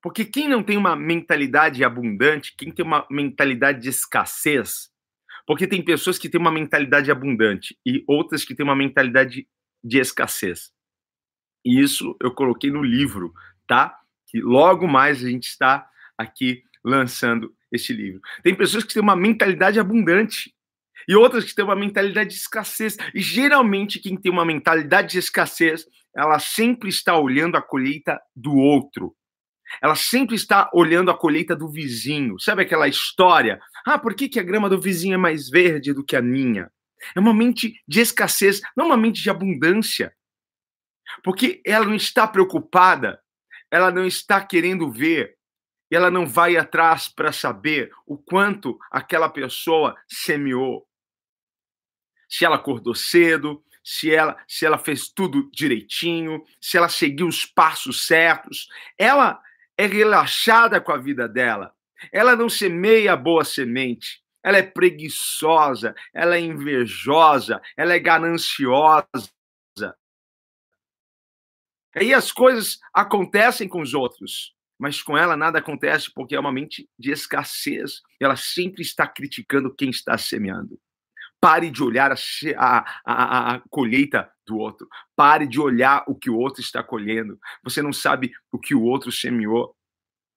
Porque 0.00 0.24
quem 0.24 0.48
não 0.48 0.62
tem 0.62 0.78
uma 0.78 0.96
mentalidade 0.96 1.84
abundante, 1.84 2.54
quem 2.56 2.70
tem 2.70 2.84
uma 2.84 3.06
mentalidade 3.10 3.82
de 3.82 3.90
escassez, 3.90 4.88
porque 5.46 5.66
tem 5.66 5.84
pessoas 5.84 6.18
que 6.18 6.28
têm 6.28 6.40
uma 6.40 6.52
mentalidade 6.52 7.10
abundante 7.10 7.76
e 7.84 8.04
outras 8.06 8.44
que 8.44 8.54
têm 8.54 8.64
uma 8.64 8.76
mentalidade 8.76 9.46
de 9.82 9.98
escassez. 9.98 10.72
E 11.64 11.80
isso 11.80 12.16
eu 12.22 12.32
coloquei 12.32 12.70
no 12.70 12.82
livro, 12.82 13.34
tá? 13.66 13.98
Que 14.28 14.40
logo 14.40 14.86
mais 14.86 15.22
a 15.24 15.28
gente 15.28 15.48
está 15.48 15.90
aqui 16.16 16.62
lançando 16.82 17.54
esse 17.72 17.92
livro. 17.92 18.20
Tem 18.42 18.54
pessoas 18.54 18.84
que 18.84 18.94
têm 18.94 19.02
uma 19.02 19.16
mentalidade 19.16 19.78
abundante 19.78 20.54
e 21.10 21.16
outras 21.16 21.44
que 21.44 21.52
têm 21.52 21.64
uma 21.64 21.74
mentalidade 21.74 22.30
de 22.30 22.36
escassez. 22.36 22.96
E 23.12 23.20
geralmente 23.20 23.98
quem 23.98 24.16
tem 24.16 24.30
uma 24.30 24.44
mentalidade 24.44 25.10
de 25.10 25.18
escassez, 25.18 25.84
ela 26.16 26.38
sempre 26.38 26.88
está 26.88 27.18
olhando 27.18 27.56
a 27.56 27.60
colheita 27.60 28.20
do 28.32 28.54
outro. 28.54 29.12
Ela 29.82 29.96
sempre 29.96 30.36
está 30.36 30.70
olhando 30.72 31.10
a 31.10 31.18
colheita 31.18 31.56
do 31.56 31.68
vizinho. 31.68 32.38
Sabe 32.38 32.62
aquela 32.62 32.86
história? 32.86 33.60
Ah, 33.84 33.98
por 33.98 34.14
que, 34.14 34.28
que 34.28 34.38
a 34.38 34.42
grama 34.44 34.68
do 34.68 34.80
vizinho 34.80 35.14
é 35.14 35.16
mais 35.16 35.50
verde 35.50 35.92
do 35.92 36.04
que 36.04 36.14
a 36.14 36.22
minha? 36.22 36.70
É 37.16 37.18
uma 37.18 37.34
mente 37.34 37.74
de 37.88 38.00
escassez, 38.00 38.60
não 38.76 38.86
uma 38.86 38.96
mente 38.96 39.20
de 39.20 39.30
abundância. 39.30 40.14
Porque 41.24 41.60
ela 41.66 41.86
não 41.86 41.96
está 41.96 42.24
preocupada, 42.24 43.20
ela 43.68 43.90
não 43.90 44.06
está 44.06 44.40
querendo 44.40 44.88
ver 44.92 45.36
ela 45.92 46.08
não 46.08 46.24
vai 46.24 46.56
atrás 46.56 47.08
para 47.08 47.32
saber 47.32 47.90
o 48.06 48.16
quanto 48.16 48.78
aquela 48.92 49.28
pessoa 49.28 49.96
semeou 50.08 50.86
se 52.30 52.44
ela 52.44 52.56
acordou 52.56 52.94
cedo, 52.94 53.62
se 53.82 54.14
ela, 54.14 54.36
se 54.46 54.64
ela 54.64 54.78
fez 54.78 55.08
tudo 55.08 55.50
direitinho, 55.50 56.44
se 56.60 56.76
ela 56.76 56.88
seguiu 56.88 57.26
os 57.26 57.44
passos 57.44 58.06
certos. 58.06 58.68
Ela 58.96 59.40
é 59.76 59.86
relaxada 59.86 60.80
com 60.80 60.92
a 60.92 60.96
vida 60.96 61.28
dela. 61.28 61.74
Ela 62.12 62.36
não 62.36 62.48
semeia 62.48 63.16
boa 63.16 63.44
semente. 63.44 64.22
Ela 64.42 64.58
é 64.58 64.62
preguiçosa, 64.62 65.94
ela 66.14 66.36
é 66.36 66.40
invejosa, 66.40 67.60
ela 67.76 67.92
é 67.92 67.98
gananciosa. 67.98 69.04
Aí 71.94 72.14
as 72.14 72.30
coisas 72.30 72.78
acontecem 72.94 73.68
com 73.68 73.82
os 73.82 73.92
outros, 73.92 74.54
mas 74.78 75.02
com 75.02 75.18
ela 75.18 75.36
nada 75.36 75.58
acontece 75.58 76.10
porque 76.14 76.34
é 76.34 76.40
uma 76.40 76.52
mente 76.52 76.88
de 76.98 77.10
escassez. 77.10 78.00
Ela 78.18 78.36
sempre 78.36 78.80
está 78.80 79.06
criticando 79.06 79.74
quem 79.74 79.90
está 79.90 80.16
semeando. 80.16 80.80
Pare 81.40 81.70
de 81.70 81.82
olhar 81.82 82.12
a, 82.12 82.16
a, 82.56 82.84
a, 83.04 83.54
a, 83.54 83.60
colheita 83.70 84.30
do 84.46 84.58
outro. 84.58 84.86
Pare 85.16 85.46
de 85.46 85.58
olhar 85.58 86.04
o 86.06 86.14
que 86.14 86.28
o 86.28 86.36
outro 86.36 86.60
está 86.60 86.82
colhendo. 86.82 87.38
Você 87.64 87.80
não 87.80 87.94
sabe 87.94 88.30
o 88.52 88.58
que 88.58 88.74
o 88.74 88.82
outro 88.82 89.10
semeou. 89.10 89.74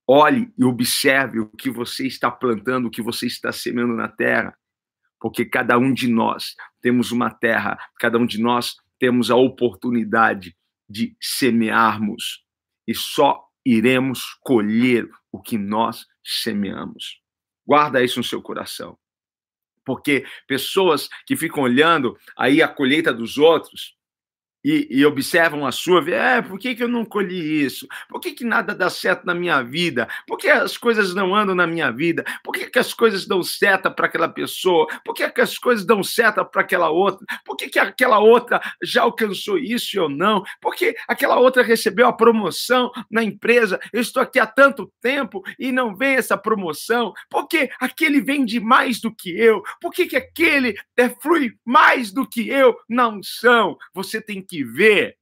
Olhe 0.08 0.54
e 0.58 0.64
observe 0.64 1.40
o 1.40 1.50
que 1.50 1.70
você 1.70 2.08
está 2.08 2.32
plantando, 2.32 2.88
o 2.88 2.92
que 2.92 3.02
você 3.02 3.28
está 3.28 3.52
semeando 3.52 3.94
na 3.94 4.08
terra. 4.08 4.58
Porque 5.20 5.44
cada 5.44 5.78
um 5.78 5.94
de 5.94 6.08
nós 6.08 6.56
temos 6.82 7.12
uma 7.12 7.30
terra, 7.30 7.78
cada 8.00 8.18
um 8.18 8.26
de 8.26 8.42
nós 8.42 8.76
temos 8.98 9.30
a 9.30 9.36
oportunidade 9.36 10.56
de 10.90 11.18
semearmos. 11.20 12.46
E 12.88 12.94
só 12.94 13.46
iremos 13.66 14.38
colher 14.42 15.10
o 15.32 15.42
que 15.42 15.58
nós 15.58 16.06
semeamos. 16.24 17.22
Guarda 17.66 18.04
isso 18.04 18.20
no 18.20 18.24
seu 18.24 18.42
coração 18.42 18.98
porque 19.86 20.26
pessoas 20.48 21.10
que 21.26 21.36
ficam 21.36 21.64
olhando 21.64 22.18
aí 22.38 22.62
a 22.62 22.68
colheita 22.68 23.14
dos 23.14 23.38
outros 23.38 23.96
e, 24.64 24.88
e, 24.90 25.06
observam 25.06 25.66
a 25.66 25.72
sua 25.72 26.04
é, 26.10 26.42
por 26.42 26.58
que, 26.58 26.76
que 26.76 26.84
eu 26.84 26.88
não 26.88 27.04
colhi 27.04 27.64
isso? 27.64 27.88
Por 28.08 28.20
que, 28.20 28.32
que 28.32 28.46
nada 28.46 28.74
dá 28.74 28.90
certo 28.90 29.26
na 29.26 29.34
minha 29.34 29.62
vida? 29.62 30.08
Por 30.26 30.38
que 30.38 30.48
as 30.50 30.78
coisas 30.78 31.14
não 31.14 31.36
andam 31.36 31.54
na 31.54 31.68
minha 31.68 31.92
vida? 31.92 32.24
Por 32.44 32.54
que, 32.54 32.70
que 32.70 32.80
as 32.80 32.94
coisas 32.94 33.26
dão 33.26 33.44
certo 33.44 33.92
para 33.92 34.08
aquela 34.08 34.30
pessoa? 34.30 34.88
Por 35.04 35.14
que, 35.14 35.30
que 35.30 35.42
as 35.42 35.58
coisas 35.58 35.86
dão 35.86 36.04
certo 36.04 36.44
para 36.46 36.62
aquela 36.62 36.90
outra? 36.90 37.26
Por 37.44 37.56
que, 37.56 37.68
que 37.68 37.80
aquela 37.80 38.20
outra 38.20 38.62
já 38.82 39.04
alcançou 39.04 39.58
isso 39.58 39.96
e 39.96 40.00
eu 40.00 40.10
não? 40.10 40.44
Por 40.62 40.76
que 40.76 40.96
aquela 41.08 41.38
outra 41.38 41.64
recebeu 41.64 42.08
a 42.08 42.14
promoção 42.14 42.92
na 43.10 43.24
empresa? 43.24 43.80
Eu 43.92 44.02
estou 44.02 44.22
aqui 44.22 44.40
há 44.40 44.48
tanto 44.48 44.92
tempo 45.02 45.44
e 45.60 45.72
não 45.72 45.96
vem 45.96 46.16
essa 46.16 46.38
promoção? 46.38 47.14
Por 47.30 47.48
que 47.48 47.70
aquele 47.80 48.22
vende 48.22 48.60
mais 48.60 49.02
do 49.02 49.14
que 49.14 49.30
eu? 49.30 49.62
Por 49.82 49.92
que, 49.92 50.06
que 50.06 50.16
aquele 50.16 50.76
é, 50.98 51.10
flui 51.10 51.54
mais 51.66 52.12
do 52.12 52.28
que 52.28 52.48
eu? 52.50 52.76
Não 52.88 53.22
são. 53.22 53.78
Você 53.94 54.22
tem 54.22 54.42
que 54.42 54.53
que 54.54 54.64
ver 54.64 55.18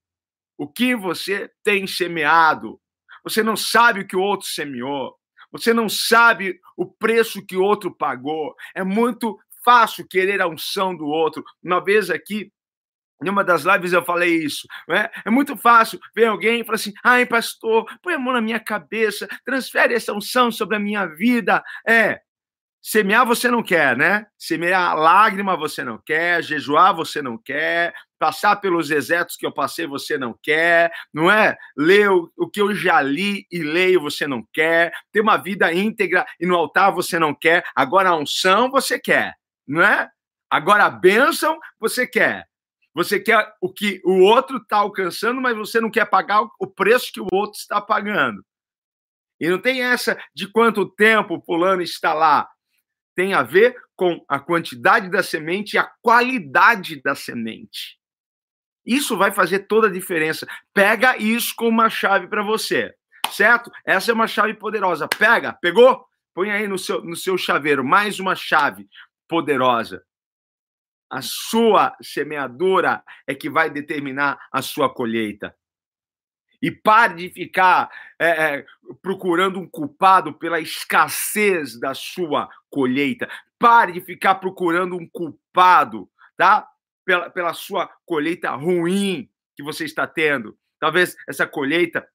o 0.57 0.67
que 0.67 0.93
você 0.93 1.49
tem 1.63 1.87
semeado. 1.87 2.79
Você 3.23 3.41
não 3.41 3.55
sabe 3.55 4.01
o 4.01 4.07
que 4.07 4.15
o 4.15 4.21
outro 4.21 4.47
semeou. 4.47 5.15
Você 5.53 5.73
não 5.73 5.87
sabe 5.87 6.59
o 6.75 6.85
preço 6.85 7.45
que 7.45 7.55
o 7.55 7.63
outro 7.63 7.95
pagou. 7.95 8.53
É 8.75 8.83
muito 8.83 9.39
fácil 9.63 10.05
querer 10.05 10.41
a 10.41 10.47
unção 10.47 10.95
do 10.95 11.05
outro. 11.05 11.43
Uma 11.63 11.81
vez 11.81 12.09
aqui, 12.09 12.51
em 13.23 13.29
uma 13.29 13.43
das 13.43 13.63
lives 13.63 13.93
eu 13.93 14.03
falei 14.03 14.43
isso. 14.43 14.67
É? 14.89 15.09
é 15.25 15.29
muito 15.29 15.55
fácil 15.55 15.97
ver 16.13 16.25
alguém 16.25 16.59
e 16.59 16.65
falar 16.65 16.75
assim: 16.75 16.93
ai, 17.03 17.25
pastor, 17.25 17.85
põe 18.01 18.15
a 18.15 18.19
mão 18.19 18.33
na 18.33 18.41
minha 18.41 18.59
cabeça, 18.59 19.27
transfere 19.45 19.93
essa 19.93 20.13
unção 20.13 20.51
sobre 20.51 20.75
a 20.75 20.79
minha 20.79 21.05
vida. 21.05 21.63
É, 21.87 22.19
Semear 22.81 23.27
você 23.27 23.49
não 23.51 23.61
quer, 23.61 23.95
né? 23.95 24.25
Semear 24.39 24.97
lágrima 24.97 25.55
você 25.55 25.83
não 25.83 25.99
quer, 25.99 26.41
jejuar 26.41 26.95
você 26.95 27.21
não 27.21 27.37
quer, 27.37 27.93
passar 28.17 28.55
pelos 28.55 28.87
desertos 28.87 29.35
que 29.35 29.45
eu 29.45 29.51
passei 29.51 29.85
você 29.85 30.17
não 30.17 30.35
quer, 30.41 30.91
não 31.13 31.29
é? 31.29 31.55
Ler 31.77 32.09
o, 32.09 32.49
que 32.51 32.59
eu 32.59 32.73
já 32.73 32.99
li 32.99 33.45
e 33.51 33.61
leio 33.61 34.01
você 34.01 34.25
não 34.25 34.43
quer, 34.51 34.91
ter 35.11 35.21
uma 35.21 35.37
vida 35.37 35.71
íntegra 35.71 36.25
e 36.39 36.45
no 36.47 36.55
altar 36.55 36.91
você 36.91 37.19
não 37.19 37.35
quer, 37.35 37.63
agora 37.75 38.09
a 38.09 38.17
unção 38.17 38.71
você 38.71 38.99
quer, 38.99 39.35
não 39.67 39.83
é? 39.83 40.09
Agora 40.49 40.85
a 40.85 40.89
bênção 40.89 41.59
você 41.79 42.07
quer. 42.07 42.47
Você 42.95 43.19
quer 43.19 43.53
o 43.61 43.71
que 43.71 44.01
o 44.03 44.21
outro 44.21 44.57
está 44.57 44.77
alcançando, 44.77 45.39
mas 45.39 45.55
você 45.55 45.79
não 45.79 45.91
quer 45.91 46.05
pagar 46.05 46.41
o 46.59 46.67
preço 46.67 47.11
que 47.13 47.21
o 47.21 47.27
outro 47.31 47.57
está 47.59 47.79
pagando. 47.79 48.43
E 49.39 49.47
não 49.49 49.59
tem 49.59 49.83
essa 49.83 50.19
de 50.35 50.51
quanto 50.51 50.89
tempo 50.89 51.41
fulano 51.45 51.81
está 51.81 52.13
lá 52.13 52.49
tem 53.21 53.35
a 53.35 53.43
ver 53.43 53.79
com 53.95 54.25
a 54.27 54.39
quantidade 54.39 55.07
da 55.07 55.21
semente 55.21 55.75
e 55.75 55.77
a 55.77 55.87
qualidade 56.01 56.99
da 57.03 57.13
semente. 57.13 57.99
Isso 58.83 59.15
vai 59.15 59.31
fazer 59.31 59.67
toda 59.67 59.85
a 59.85 59.91
diferença. 59.91 60.47
Pega 60.73 61.15
isso 61.17 61.53
como 61.55 61.69
uma 61.69 61.87
chave 61.87 62.27
para 62.27 62.41
você, 62.41 62.95
certo? 63.29 63.69
Essa 63.85 64.09
é 64.09 64.13
uma 64.15 64.25
chave 64.25 64.55
poderosa. 64.55 65.07
Pega, 65.07 65.53
pegou? 65.53 66.03
Põe 66.33 66.49
aí 66.49 66.67
no 66.67 66.79
seu, 66.79 67.03
no 67.03 67.15
seu 67.15 67.37
chaveiro 67.37 67.85
mais 67.85 68.19
uma 68.19 68.35
chave 68.35 68.89
poderosa. 69.29 70.03
A 71.07 71.21
sua 71.21 71.95
semeadura 72.01 73.03
é 73.27 73.35
que 73.35 73.51
vai 73.51 73.69
determinar 73.69 74.39
a 74.51 74.63
sua 74.63 74.91
colheita. 74.91 75.55
E 76.61 76.69
pare 76.69 77.15
de 77.15 77.29
ficar 77.29 77.89
é, 78.19 78.65
procurando 79.01 79.59
um 79.59 79.67
culpado 79.67 80.33
pela 80.33 80.59
escassez 80.59 81.79
da 81.79 81.93
sua 81.93 82.49
colheita. 82.69 83.27
Pare 83.57 83.93
de 83.93 84.01
ficar 84.01 84.35
procurando 84.35 84.95
um 84.95 85.07
culpado, 85.07 86.09
tá? 86.37 86.67
Pela, 87.03 87.29
pela 87.29 87.53
sua 87.53 87.89
colheita 88.05 88.51
ruim 88.51 89.29
que 89.55 89.63
você 89.63 89.85
está 89.85 90.05
tendo. 90.05 90.57
Talvez 90.79 91.15
essa 91.27 91.47
colheita 91.47 92.07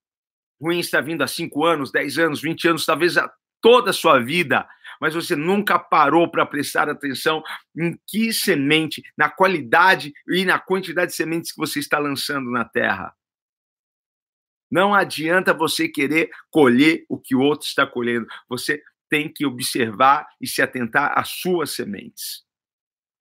ruim 0.60 0.78
está 0.78 1.00
vindo 1.00 1.22
há 1.22 1.26
5 1.26 1.64
anos, 1.64 1.90
10 1.90 2.18
anos, 2.18 2.42
20 2.42 2.68
anos, 2.68 2.86
talvez 2.86 3.16
a 3.16 3.30
toda 3.60 3.90
a 3.90 3.92
sua 3.92 4.20
vida, 4.20 4.64
mas 5.00 5.14
você 5.14 5.34
nunca 5.34 5.78
parou 5.78 6.30
para 6.30 6.46
prestar 6.46 6.88
atenção 6.88 7.42
em 7.76 7.98
que 8.06 8.32
semente, 8.32 9.02
na 9.16 9.28
qualidade 9.28 10.12
e 10.28 10.44
na 10.44 10.58
quantidade 10.58 11.10
de 11.10 11.16
sementes 11.16 11.52
que 11.52 11.58
você 11.58 11.80
está 11.80 11.98
lançando 11.98 12.50
na 12.50 12.64
terra. 12.64 13.12
Não 14.70 14.94
adianta 14.94 15.54
você 15.54 15.88
querer 15.88 16.30
colher 16.50 17.04
o 17.08 17.18
que 17.18 17.34
o 17.34 17.40
outro 17.40 17.66
está 17.66 17.86
colhendo. 17.86 18.26
Você 18.48 18.82
tem 19.08 19.32
que 19.32 19.46
observar 19.46 20.26
e 20.40 20.46
se 20.46 20.60
atentar 20.60 21.16
às 21.16 21.28
suas 21.28 21.70
sementes. 21.70 22.44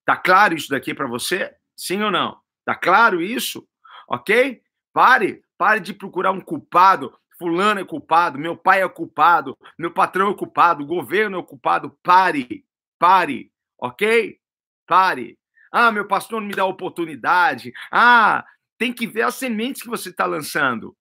Tá 0.06 0.16
claro 0.16 0.56
isso 0.56 0.70
daqui 0.70 0.94
para 0.94 1.08
você? 1.08 1.54
Sim 1.76 2.02
ou 2.02 2.12
não? 2.12 2.40
Tá 2.64 2.76
claro 2.76 3.22
isso? 3.22 3.68
Ok? 4.08 4.62
Pare, 4.94 5.44
pare 5.58 5.80
de 5.80 5.94
procurar 5.94 6.32
um 6.32 6.42
culpado. 6.42 7.14
Fulano 7.38 7.82
é 7.82 7.86
culpado, 7.86 8.40
meu 8.40 8.56
pai 8.56 8.82
é 8.82 8.88
culpado, 8.88 9.58
meu 9.78 9.92
patrão 9.92 10.32
é 10.32 10.34
culpado, 10.34 10.84
o 10.84 10.88
governo 10.88 11.40
é 11.40 11.44
culpado. 11.44 11.92
Pare, 12.02 12.66
pare, 12.98 13.52
ok? 13.78 14.40
Pare. 14.88 15.38
Ah, 15.70 15.92
meu 15.92 16.08
pastor 16.08 16.40
não 16.40 16.48
me 16.48 16.56
dá 16.56 16.66
oportunidade. 16.66 17.74
Ah, 17.92 18.46
tem 18.78 18.94
que 18.94 19.06
ver 19.06 19.24
as 19.24 19.36
sementes 19.36 19.82
que 19.82 19.90
você 19.90 20.10
está 20.10 20.26
lançando. 20.26 20.96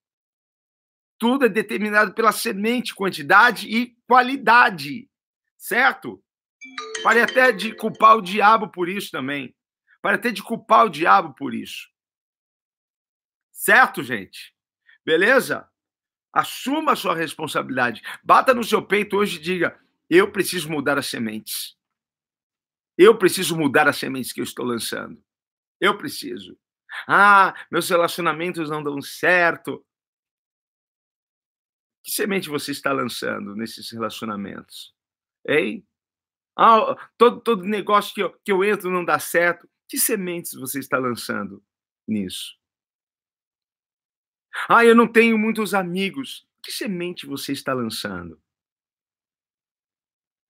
Tudo 1.18 1.46
é 1.46 1.48
determinado 1.48 2.12
pela 2.14 2.32
semente, 2.32 2.94
quantidade 2.94 3.68
e 3.68 3.96
qualidade, 4.06 5.08
certo? 5.56 6.22
Pare 7.02 7.20
até 7.20 7.52
de 7.52 7.74
culpar 7.74 8.16
o 8.16 8.22
diabo 8.22 8.68
por 8.68 8.88
isso 8.88 9.10
também. 9.10 9.54
Pare 10.02 10.16
até 10.16 10.30
de 10.30 10.42
culpar 10.42 10.86
o 10.86 10.90
diabo 10.90 11.34
por 11.34 11.54
isso. 11.54 11.88
Certo, 13.52 14.02
gente? 14.02 14.54
Beleza? 15.04 15.68
Assuma 16.32 16.92
a 16.92 16.96
sua 16.96 17.14
responsabilidade. 17.14 18.02
Bata 18.22 18.52
no 18.52 18.64
seu 18.64 18.84
peito 18.84 19.16
hoje 19.16 19.38
e 19.38 19.40
diga: 19.40 19.78
eu 20.08 20.30
preciso 20.30 20.70
mudar 20.70 20.98
as 20.98 21.06
sementes. 21.06 21.76
Eu 22.96 23.16
preciso 23.18 23.56
mudar 23.56 23.88
as 23.88 23.96
sementes 23.96 24.32
que 24.32 24.40
eu 24.40 24.44
estou 24.44 24.64
lançando. 24.64 25.22
Eu 25.80 25.96
preciso. 25.98 26.56
Ah, 27.08 27.54
meus 27.70 27.88
relacionamentos 27.88 28.70
não 28.70 28.82
dão 28.82 29.00
certo. 29.00 29.84
Que 32.04 32.10
semente 32.10 32.50
você 32.50 32.70
está 32.70 32.92
lançando 32.92 33.56
nesses 33.56 33.90
relacionamentos? 33.90 34.94
Hein? 35.48 35.86
Ah, 36.56 36.94
todo, 37.16 37.40
todo 37.40 37.64
negócio 37.64 38.14
que 38.14 38.22
eu, 38.22 38.38
que 38.44 38.52
eu 38.52 38.62
entro 38.62 38.90
não 38.90 39.02
dá 39.02 39.18
certo. 39.18 39.66
Que 39.88 39.98
sementes 39.98 40.52
você 40.52 40.78
está 40.78 40.98
lançando 40.98 41.64
nisso? 42.06 42.58
Ah, 44.68 44.84
eu 44.84 44.94
não 44.94 45.10
tenho 45.10 45.38
muitos 45.38 45.72
amigos. 45.72 46.46
Que 46.62 46.70
semente 46.70 47.26
você 47.26 47.52
está 47.52 47.72
lançando? 47.72 48.38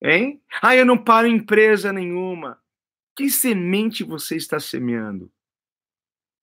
Hein? 0.02 0.42
Ah, 0.60 0.74
eu 0.74 0.84
não 0.84 1.02
paro 1.02 1.28
em 1.28 1.36
empresa 1.36 1.92
nenhuma. 1.92 2.60
Que 3.16 3.30
semente 3.30 4.02
você 4.02 4.34
está 4.34 4.58
semeando? 4.58 5.32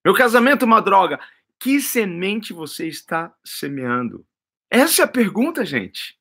Meu 0.05 0.15
casamento 0.15 0.63
é 0.63 0.65
uma 0.65 0.81
droga. 0.81 1.19
Que 1.59 1.81
semente 1.81 2.53
você 2.53 2.87
está 2.87 3.35
semeando? 3.43 4.25
Essa 4.71 5.01
é 5.01 5.05
a 5.05 5.07
pergunta, 5.07 5.65
gente. 5.65 6.17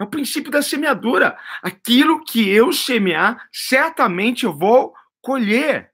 É 0.00 0.04
o 0.04 0.08
princípio 0.08 0.50
da 0.50 0.62
semeadura. 0.62 1.38
Aquilo 1.62 2.24
que 2.24 2.48
eu 2.48 2.72
semear, 2.72 3.48
certamente 3.52 4.44
eu 4.44 4.56
vou 4.56 4.94
colher. 5.20 5.92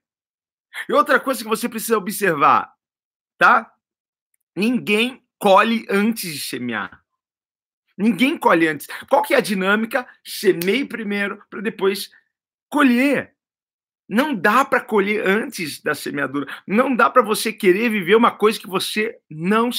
E 0.87 0.93
outra 0.93 1.19
coisa 1.19 1.43
que 1.43 1.49
você 1.49 1.67
precisa 1.67 1.97
observar, 1.97 2.73
tá? 3.37 3.71
Ninguém 4.55 5.21
colhe 5.37 5.85
antes 5.89 6.33
de 6.33 6.39
semear. 6.39 7.03
Ninguém 7.97 8.37
colhe 8.37 8.67
antes. 8.67 8.87
Qual 9.09 9.21
que 9.21 9.33
é 9.33 9.37
a 9.37 9.41
dinâmica? 9.41 10.07
Semeie 10.23 10.85
primeiro 10.85 11.43
para 11.49 11.61
depois 11.61 12.09
colher. 12.69 13.35
Não 14.07 14.33
dá 14.33 14.63
para 14.63 14.81
colher 14.81 15.27
antes 15.27 15.81
da 15.81 15.93
semeadura. 15.93 16.47
Não 16.65 16.95
dá 16.95 17.09
para 17.09 17.21
você 17.21 17.51
querer 17.51 17.89
viver 17.89 18.15
uma 18.15 18.31
coisa 18.31 18.59
que 18.59 18.67
você 18.67 19.19
não 19.29 19.69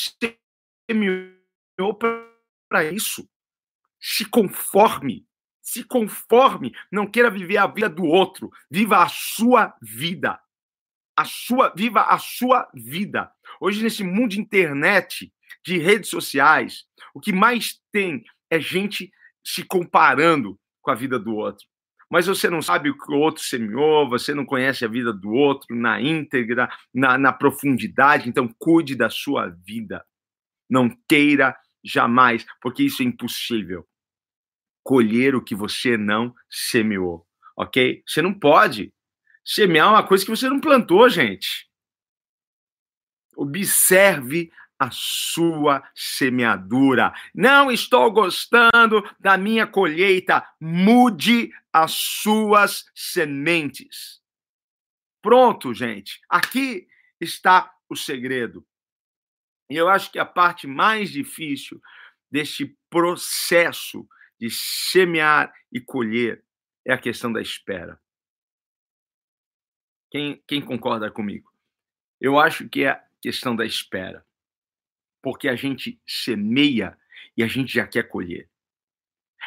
semeou 0.90 1.94
para 1.94 2.84
isso. 2.92 3.28
Se 4.00 4.24
conforme. 4.24 5.26
Se 5.62 5.84
conforme. 5.84 6.72
Não 6.90 7.06
queira 7.06 7.30
viver 7.30 7.58
a 7.58 7.66
vida 7.66 7.88
do 7.88 8.04
outro. 8.04 8.50
Viva 8.70 9.02
a 9.02 9.08
sua 9.08 9.74
vida. 9.80 10.38
A 11.16 11.24
sua, 11.24 11.72
viva 11.76 12.02
a 12.02 12.18
sua 12.18 12.68
vida. 12.74 13.30
Hoje, 13.60 13.82
nesse 13.82 14.02
mundo 14.02 14.30
de 14.30 14.40
internet, 14.40 15.32
de 15.64 15.78
redes 15.78 16.08
sociais, 16.08 16.84
o 17.14 17.20
que 17.20 17.32
mais 17.32 17.78
tem 17.92 18.24
é 18.50 18.58
gente 18.58 19.12
se 19.44 19.62
comparando 19.62 20.58
com 20.80 20.90
a 20.90 20.94
vida 20.94 21.18
do 21.18 21.34
outro. 21.34 21.66
Mas 22.10 22.26
você 22.26 22.50
não 22.50 22.60
sabe 22.60 22.90
o 22.90 22.98
que 22.98 23.12
o 23.12 23.18
outro 23.18 23.42
semeou, 23.42 24.08
você 24.08 24.34
não 24.34 24.44
conhece 24.44 24.84
a 24.84 24.88
vida 24.88 25.12
do 25.12 25.30
outro 25.30 25.76
na 25.76 26.00
íntegra, 26.00 26.68
na, 26.92 27.16
na 27.16 27.32
profundidade, 27.32 28.28
então 28.28 28.52
cuide 28.58 28.96
da 28.96 29.08
sua 29.08 29.48
vida. 29.64 30.04
Não 30.70 30.88
queira 31.08 31.56
jamais, 31.84 32.46
porque 32.62 32.84
isso 32.84 33.02
é 33.02 33.06
impossível. 33.06 33.86
Colher 34.82 35.34
o 35.34 35.42
que 35.42 35.54
você 35.54 35.96
não 35.96 36.34
semeou, 36.48 37.26
ok? 37.56 38.02
Você 38.06 38.22
não 38.22 38.32
pode 38.32 38.92
semear 39.44 39.90
uma 39.90 40.06
coisa 40.06 40.24
que 40.24 40.30
você 40.30 40.48
não 40.48 40.60
plantou, 40.60 41.08
gente. 41.08 41.68
Observe 43.36 44.50
a 44.78 44.90
sua 44.90 45.82
semeadura. 45.94 47.12
Não 47.34 47.70
estou 47.70 48.10
gostando 48.10 49.02
da 49.20 49.36
minha 49.36 49.66
colheita. 49.66 50.42
Mude 50.58 51.50
as 51.70 51.92
suas 51.92 52.86
sementes. 52.94 54.20
Pronto, 55.20 55.74
gente. 55.74 56.18
Aqui 56.28 56.88
está 57.20 57.70
o 57.90 57.94
segredo. 57.94 58.66
E 59.70 59.76
eu 59.76 59.88
acho 59.88 60.10
que 60.10 60.18
a 60.18 60.26
parte 60.26 60.66
mais 60.66 61.10
difícil 61.10 61.80
deste 62.28 62.76
processo 62.90 64.06
de 64.38 64.50
semear 64.50 65.54
e 65.72 65.80
colher 65.80 66.44
é 66.84 66.92
a 66.92 66.98
questão 66.98 67.32
da 67.32 67.40
espera. 67.40 68.00
Quem, 70.10 70.42
quem 70.48 70.60
concorda 70.60 71.08
comigo? 71.08 71.48
Eu 72.20 72.38
acho 72.38 72.68
que 72.68 72.82
é 72.82 72.90
a 72.90 73.04
questão 73.22 73.54
da 73.54 73.64
espera. 73.64 74.26
Porque 75.22 75.48
a 75.48 75.54
gente 75.54 76.00
semeia 76.04 76.98
e 77.36 77.42
a 77.44 77.46
gente 77.46 77.72
já 77.72 77.86
quer 77.86 78.08
colher. 78.08 78.50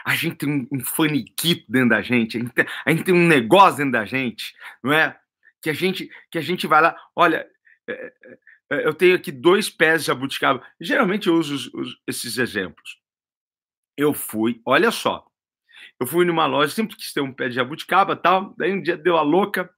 A 0.05 0.15
gente 0.15 0.37
tem 0.37 0.67
um, 0.71 0.79
faniquito 0.79 1.69
dentro 1.69 1.89
da 1.89 2.01
gente, 2.01 2.37
a 2.37 2.39
gente, 2.39 2.53
tem, 2.53 2.65
a 2.85 2.91
gente 2.91 3.03
tem 3.03 3.13
um 3.13 3.27
negócio 3.27 3.77
dentro 3.77 3.91
da 3.91 4.05
gente, 4.05 4.55
não 4.81 4.93
é? 4.93 5.19
Que 5.61 5.69
a 5.69 5.73
gente, 5.73 6.09
que 6.31 6.37
a 6.37 6.41
gente 6.41 6.65
vai 6.65 6.81
lá, 6.81 6.95
olha, 7.15 7.47
é, 7.87 8.13
eu 8.81 8.93
tenho 8.93 9.15
aqui 9.15 9.31
dois 9.31 9.69
pés 9.69 10.01
de 10.01 10.07
jabuticaba. 10.07 10.65
Geralmente 10.79 11.27
eu 11.27 11.35
uso 11.35 11.55
os, 11.55 11.73
os, 11.73 12.01
esses 12.07 12.37
exemplos. 12.37 12.99
Eu 13.97 14.13
fui, 14.13 14.61
olha 14.65 14.91
só, 14.91 15.25
eu 15.99 16.07
fui 16.07 16.25
numa 16.25 16.45
loja, 16.45 16.73
sempre 16.73 16.95
quis 16.95 17.13
ter 17.13 17.21
um 17.21 17.33
pé 17.33 17.49
de 17.49 17.55
jabuticaba 17.55 18.15
tal. 18.15 18.53
Daí 18.57 18.73
um 18.73 18.81
dia 18.81 18.97
deu 18.97 19.17
a 19.17 19.21
louca, 19.21 19.69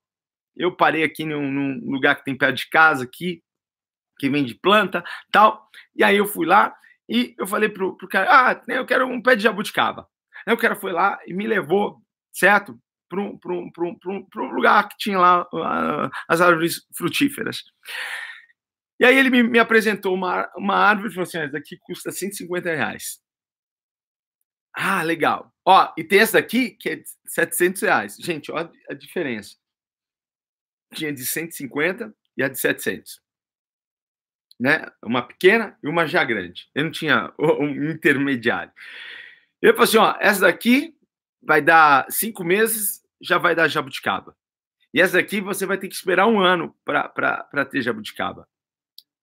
eu 0.56 0.76
parei 0.76 1.04
aqui 1.04 1.26
num, 1.26 1.52
num 1.52 1.92
lugar 1.92 2.16
que 2.16 2.26
tem 2.26 2.38
perto 2.38 2.56
de 2.58 2.70
casa 2.70 3.04
aqui, 3.04 3.44
que 4.18 4.30
vende 4.30 4.56
planta 4.56 5.04
tal. 5.32 5.70
E 5.96 6.04
aí 6.04 6.18
eu 6.18 6.26
fui 6.26 6.46
lá 6.46 6.76
e 7.08 7.36
eu 7.38 7.46
falei 7.46 7.70
pro, 7.70 7.96
pro 7.98 8.08
cara, 8.08 8.28
ah, 8.52 8.64
eu 8.68 8.86
quero 8.86 9.06
um 9.06 9.22
pé 9.22 9.36
de 9.36 9.44
jabuticaba. 9.44 10.08
Aí 10.46 10.54
o 10.54 10.58
cara 10.58 10.76
foi 10.76 10.92
lá 10.92 11.20
e 11.26 11.34
me 11.34 11.48
levou, 11.48 12.02
certo? 12.32 12.80
Para 13.10 13.22
um, 13.22 13.40
um, 13.46 13.72
um, 13.78 14.28
um, 14.36 14.52
lugar 14.52 14.88
que 14.90 14.98
tinha 14.98 15.18
lá 15.18 15.44
uh, 15.44 16.10
as 16.28 16.42
árvores 16.42 16.86
frutíferas. 16.96 17.64
E 19.00 19.06
aí 19.06 19.18
ele 19.18 19.30
me, 19.30 19.44
me 19.44 19.60
apresentou 19.60 20.14
uma, 20.14 20.50
uma 20.56 20.76
árvore 20.76 21.10
e 21.10 21.14
falou 21.14 21.28
assim: 21.28 21.38
essa 21.38 21.52
daqui 21.52 21.78
custa 21.78 22.12
150 22.12 22.70
reais. 22.74 23.20
Ah, 24.74 25.02
legal. 25.04 25.54
Ó, 25.66 25.94
e 25.98 26.04
tem 26.04 26.20
essa 26.20 26.34
daqui 26.34 26.72
que 26.72 26.90
é 26.90 27.04
700 27.28 27.82
reais. 27.82 28.18
Gente, 28.20 28.52
olha 28.52 28.72
a 28.90 28.94
diferença. 28.94 29.56
Tinha 30.94 31.14
de 31.14 31.26
150 31.26 32.14
e 32.38 32.44
a 32.44 32.50
de 32.50 32.60
700. 32.60 33.22
Né? 34.60 34.86
Uma 35.04 35.26
pequena 35.26 35.78
e 35.84 35.88
uma 35.88 36.06
já 36.06 36.24
grande. 36.24 36.70
Eu 36.74 36.86
não 36.86 36.92
tinha 36.92 37.34
um 37.40 37.90
intermediário. 37.90 38.72
Ele 39.62 39.74
falou 39.74 39.86
assim: 39.86 39.98
ó, 39.98 40.16
essa 40.20 40.42
daqui 40.42 40.96
vai 41.42 41.62
dar 41.62 42.06
cinco 42.10 42.44
meses, 42.44 43.02
já 43.22 43.38
vai 43.38 43.56
dar 43.56 43.68
jabuticaba. 43.68 44.36
E 44.94 45.02
essa 45.02 45.14
daqui 45.14 45.42
você 45.42 45.66
vai 45.66 45.78
ter 45.78 45.88
que 45.88 45.96
esperar 45.96 46.28
um 46.28 46.40
ano 46.40 46.76
para 46.86 47.66
ter 47.66 47.82
jabuticaba. 47.82 48.48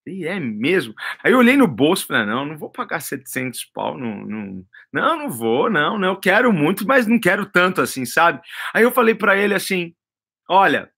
E 0.06 0.26
é 0.26 0.38
mesmo. 0.40 0.94
Aí 1.22 1.32
eu 1.32 1.38
olhei 1.38 1.56
no 1.56 1.68
bolso 1.68 2.04
e 2.04 2.06
falei, 2.08 2.26
não, 2.26 2.44
não 2.44 2.58
vou 2.58 2.68
pagar 2.68 3.00
700 3.00 3.64
pau. 3.66 3.96
Não, 3.96 4.26
não, 4.26 4.66
não, 4.92 5.18
não 5.18 5.30
vou, 5.30 5.70
não, 5.70 5.98
não. 5.98 6.08
Eu 6.08 6.16
quero 6.16 6.52
muito, 6.52 6.86
mas 6.86 7.06
não 7.06 7.20
quero 7.20 7.46
tanto 7.46 7.80
assim, 7.80 8.04
sabe? 8.04 8.40
Aí 8.74 8.82
eu 8.82 8.90
falei 8.90 9.14
para 9.14 9.36
ele 9.36 9.54
assim, 9.54 9.94
olha, 10.48 10.90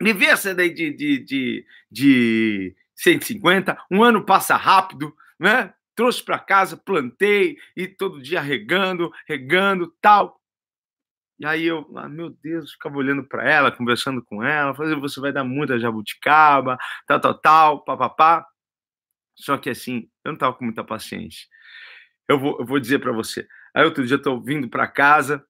me 0.00 0.12
vê 0.12 0.26
essa 0.26 0.54
daí 0.54 0.72
de, 0.72 0.92
de, 0.92 1.18
de, 1.24 1.66
de 1.90 2.76
150, 2.96 3.76
um 3.90 4.02
ano 4.02 4.24
passa 4.24 4.56
rápido, 4.56 5.14
né? 5.38 5.72
Trouxe 5.96 6.22
para 6.22 6.38
casa, 6.38 6.76
plantei 6.76 7.56
e 7.76 7.86
todo 7.86 8.22
dia 8.22 8.40
regando, 8.40 9.12
regando, 9.26 9.92
tal. 10.00 10.40
E 11.38 11.46
aí 11.46 11.64
eu, 11.64 11.86
ah, 11.96 12.08
meu 12.08 12.30
Deus, 12.30 12.72
ficava 12.72 12.96
olhando 12.96 13.24
para 13.26 13.48
ela, 13.48 13.72
conversando 13.72 14.22
com 14.24 14.42
ela, 14.42 14.74
falando, 14.74 15.00
você 15.00 15.20
vai 15.20 15.32
dar 15.32 15.44
muita 15.44 15.78
jabuticaba, 15.78 16.78
tal, 17.06 17.20
tal, 17.20 17.40
tal, 17.40 17.84
papapá. 17.84 18.46
Só 19.36 19.58
que 19.58 19.70
assim, 19.70 20.08
eu 20.24 20.32
não 20.32 20.38
tava 20.38 20.54
com 20.54 20.64
muita 20.64 20.84
paciência. 20.84 21.46
Eu 22.28 22.38
vou, 22.38 22.58
eu 22.60 22.66
vou 22.66 22.80
dizer 22.80 23.00
para 23.00 23.12
você. 23.12 23.46
Aí 23.74 23.84
outro 23.84 24.06
dia 24.06 24.16
eu 24.16 24.22
tô 24.22 24.40
vindo 24.40 24.68
para 24.68 24.86
casa 24.86 25.44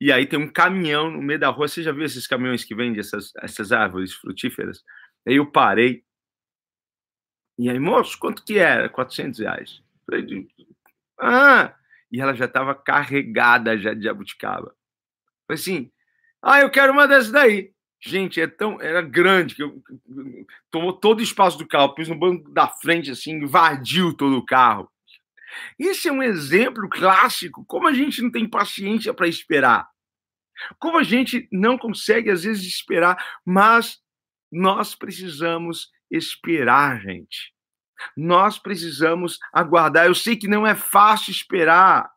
e 0.00 0.12
aí 0.12 0.26
tem 0.26 0.38
um 0.38 0.52
caminhão 0.52 1.10
no 1.10 1.22
meio 1.22 1.40
da 1.40 1.48
rua. 1.48 1.68
Você 1.68 1.82
já 1.82 1.92
viu 1.92 2.04
esses 2.04 2.26
caminhões 2.26 2.64
que 2.64 2.74
vendem 2.74 3.00
essas, 3.00 3.32
essas 3.38 3.72
árvores 3.72 4.12
frutíferas? 4.12 4.82
Aí 5.26 5.36
eu 5.36 5.50
parei. 5.50 6.04
E 7.58 7.70
aí, 7.70 7.78
moço, 7.78 8.18
quanto 8.18 8.44
que 8.44 8.58
era? 8.58 8.88
400 8.88 9.40
reais. 9.40 9.82
Falei, 10.04 10.48
ah! 11.20 11.74
E 12.10 12.20
ela 12.20 12.34
já 12.34 12.44
estava 12.46 12.74
carregada 12.74 13.78
já 13.78 13.94
de 13.94 14.04
jabuticaba. 14.04 14.74
Falei 15.46 15.60
assim, 15.60 15.90
ah, 16.42 16.60
eu 16.60 16.70
quero 16.70 16.92
uma 16.92 17.08
dessas 17.08 17.30
daí. 17.30 17.72
Gente, 18.06 18.40
é 18.40 18.46
tão, 18.46 18.80
era 18.82 19.00
grande 19.00 19.54
que 19.54 19.62
eu, 19.62 19.82
tomou 20.70 20.92
todo 20.92 21.20
o 21.20 21.22
espaço 21.22 21.56
do 21.56 21.66
carro, 21.66 21.94
pus 21.94 22.08
no 22.08 22.18
banco 22.18 22.50
da 22.50 22.68
frente, 22.68 23.10
assim, 23.10 23.32
invadiu 23.32 24.12
todo 24.12 24.36
o 24.36 24.44
carro. 24.44 24.90
Esse 25.78 26.08
é 26.08 26.12
um 26.12 26.22
exemplo 26.22 26.88
clássico, 26.88 27.64
como 27.66 27.88
a 27.88 27.94
gente 27.94 28.20
não 28.20 28.30
tem 28.30 28.48
paciência 28.48 29.14
para 29.14 29.26
esperar. 29.26 29.88
Como 30.78 30.98
a 30.98 31.02
gente 31.02 31.48
não 31.50 31.78
consegue, 31.78 32.30
às 32.30 32.44
vezes, 32.44 32.64
esperar, 32.64 33.16
mas 33.44 33.98
nós 34.52 34.94
precisamos 34.94 35.90
esperar, 36.10 37.00
gente. 37.00 37.54
Nós 38.16 38.58
precisamos 38.58 39.38
aguardar. 39.52 40.06
Eu 40.06 40.14
sei 40.14 40.36
que 40.36 40.46
não 40.46 40.66
é 40.66 40.74
fácil 40.74 41.30
esperar, 41.30 42.10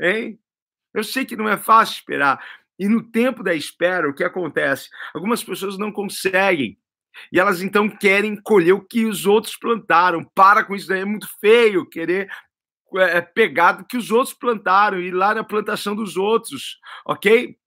hein? 0.00 0.38
Eu 0.92 1.04
sei 1.04 1.24
que 1.24 1.36
não 1.36 1.48
é 1.48 1.56
fácil 1.56 1.94
esperar, 1.94 2.44
e 2.78 2.88
no 2.88 3.02
tempo 3.02 3.42
da 3.42 3.54
espera, 3.54 4.08
o 4.08 4.14
que 4.14 4.22
acontece? 4.22 4.88
Algumas 5.12 5.42
pessoas 5.42 5.76
não 5.76 5.90
conseguem. 5.90 6.78
E 7.32 7.40
elas 7.40 7.60
então 7.60 7.88
querem 7.88 8.40
colher 8.40 8.72
o 8.72 8.84
que 8.84 9.04
os 9.04 9.26
outros 9.26 9.56
plantaram. 9.56 10.24
Para 10.34 10.62
com 10.64 10.76
isso, 10.76 10.86
daí 10.86 11.00
é 11.00 11.04
muito 11.04 11.28
feio 11.40 11.88
querer 11.88 12.30
é, 12.96 13.20
pegar 13.20 13.72
do 13.72 13.84
que 13.84 13.96
os 13.96 14.12
outros 14.12 14.34
plantaram 14.34 15.00
e 15.00 15.08
ir 15.08 15.10
lá 15.10 15.34
na 15.34 15.42
plantação 15.42 15.96
dos 15.96 16.16
outros, 16.16 16.78
ok? 17.04 17.58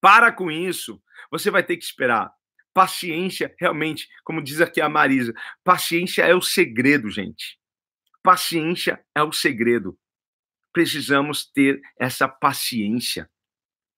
Para 0.00 0.30
com 0.30 0.50
isso. 0.50 1.02
Você 1.30 1.50
vai 1.50 1.64
ter 1.64 1.76
que 1.76 1.84
esperar. 1.84 2.30
Paciência, 2.72 3.54
realmente, 3.58 4.08
como 4.24 4.42
diz 4.42 4.60
aqui 4.60 4.80
a 4.80 4.88
Marisa, 4.88 5.34
paciência 5.64 6.22
é 6.22 6.34
o 6.34 6.40
segredo, 6.40 7.10
gente. 7.10 7.58
Paciência 8.22 9.04
é 9.14 9.22
o 9.22 9.32
segredo. 9.32 9.98
Precisamos 10.72 11.44
ter 11.44 11.82
essa 11.98 12.28
paciência 12.28 13.28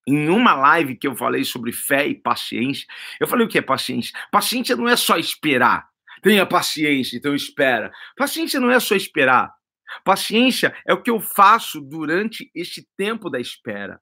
em 0.07 0.29
uma 0.29 0.55
live 0.55 0.97
que 0.97 1.07
eu 1.07 1.17
falei 1.17 1.45
sobre 1.45 1.73
fé 1.73 2.07
e 2.07 2.15
paciência, 2.15 2.87
eu 3.21 3.27
falei 3.27 3.47
o 3.47 3.49
que 3.49 3.59
é 3.59 3.63
paciência? 3.63 4.13
Paciência 4.31 4.77
não 4.77 4.89
é 4.89 4.97
só 4.97 5.17
esperar. 5.17 5.87
Tenha 6.23 6.47
paciência, 6.47 7.17
então 7.17 7.35
espera. 7.35 7.93
Paciência 8.17 8.61
não 8.61 8.71
é 8.71 8.81
só 8.81 8.95
esperar. 8.95 9.53
Paciência 10.05 10.75
é 10.87 10.93
o 10.93 11.03
que 11.03 11.11
eu 11.11 11.21
faço 11.21 11.81
durante 11.81 12.51
este 12.55 12.87
tempo 12.97 13.29
da 13.29 13.39
espera. 13.39 14.01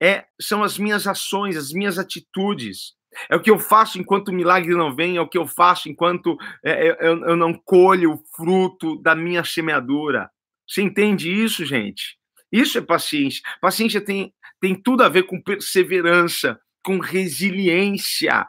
É, 0.00 0.26
são 0.40 0.62
as 0.62 0.78
minhas 0.78 1.06
ações, 1.06 1.56
as 1.56 1.72
minhas 1.72 1.98
atitudes. 1.98 2.96
É 3.30 3.36
o 3.36 3.40
que 3.40 3.50
eu 3.50 3.58
faço 3.58 3.98
enquanto 3.98 4.28
o 4.28 4.34
milagre 4.34 4.74
não 4.74 4.94
vem, 4.94 5.16
é 5.16 5.20
o 5.20 5.28
que 5.28 5.38
eu 5.38 5.46
faço 5.46 5.88
enquanto 5.88 6.36
é, 6.62 6.88
eu, 6.88 7.24
eu 7.24 7.36
não 7.36 7.54
colho 7.54 8.12
o 8.12 8.22
fruto 8.36 9.00
da 9.00 9.14
minha 9.14 9.42
semeadura. 9.42 10.30
Você 10.68 10.82
entende 10.82 11.32
isso, 11.32 11.64
gente? 11.64 12.18
Isso 12.52 12.78
é 12.78 12.82
paciência. 12.82 13.42
Paciência 13.60 14.00
tem 14.00 14.32
tem 14.60 14.74
tudo 14.74 15.02
a 15.02 15.08
ver 15.08 15.24
com 15.24 15.40
perseverança, 15.40 16.60
com 16.82 16.98
resiliência. 16.98 18.46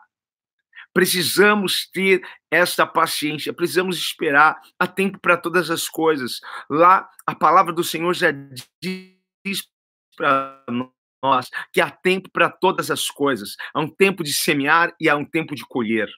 Precisamos 0.93 1.87
ter 1.91 2.21
essa 2.49 2.85
paciência, 2.85 3.53
precisamos 3.53 3.97
esperar. 3.97 4.59
Há 4.77 4.87
tempo 4.87 5.19
para 5.19 5.37
todas 5.37 5.69
as 5.69 5.87
coisas. 5.87 6.39
Lá, 6.69 7.07
a 7.25 7.35
palavra 7.35 7.71
do 7.71 7.83
Senhor 7.83 8.13
já 8.13 8.31
diz 8.81 9.67
para 10.17 10.63
nós 11.23 11.49
que 11.71 11.79
há 11.79 11.91
tempo 11.91 12.29
para 12.31 12.49
todas 12.49 12.89
as 12.89 13.07
coisas. 13.07 13.55
Há 13.73 13.79
um 13.79 13.89
tempo 13.89 14.23
de 14.23 14.33
semear 14.33 14.93
e 14.99 15.07
há 15.07 15.15
um 15.15 15.25
tempo 15.25 15.53
de 15.53 15.63
colher. 15.67 16.09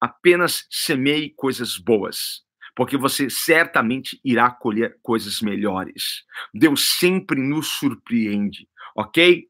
Apenas 0.00 0.66
semeie 0.70 1.30
coisas 1.34 1.76
boas 1.76 2.44
porque 2.76 2.96
você 2.96 3.30
certamente 3.30 4.20
irá 4.24 4.50
colher 4.50 4.98
coisas 5.02 5.40
melhores. 5.40 6.24
Deus 6.52 6.96
sempre 6.98 7.40
nos 7.40 7.68
surpreende 7.68 8.68
ok? 8.94 9.48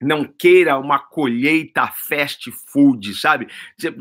Não 0.00 0.24
queira 0.24 0.78
uma 0.78 0.98
colheita 0.98 1.88
fast 1.88 2.50
food, 2.72 3.14
sabe? 3.14 3.48
Você 3.76 3.92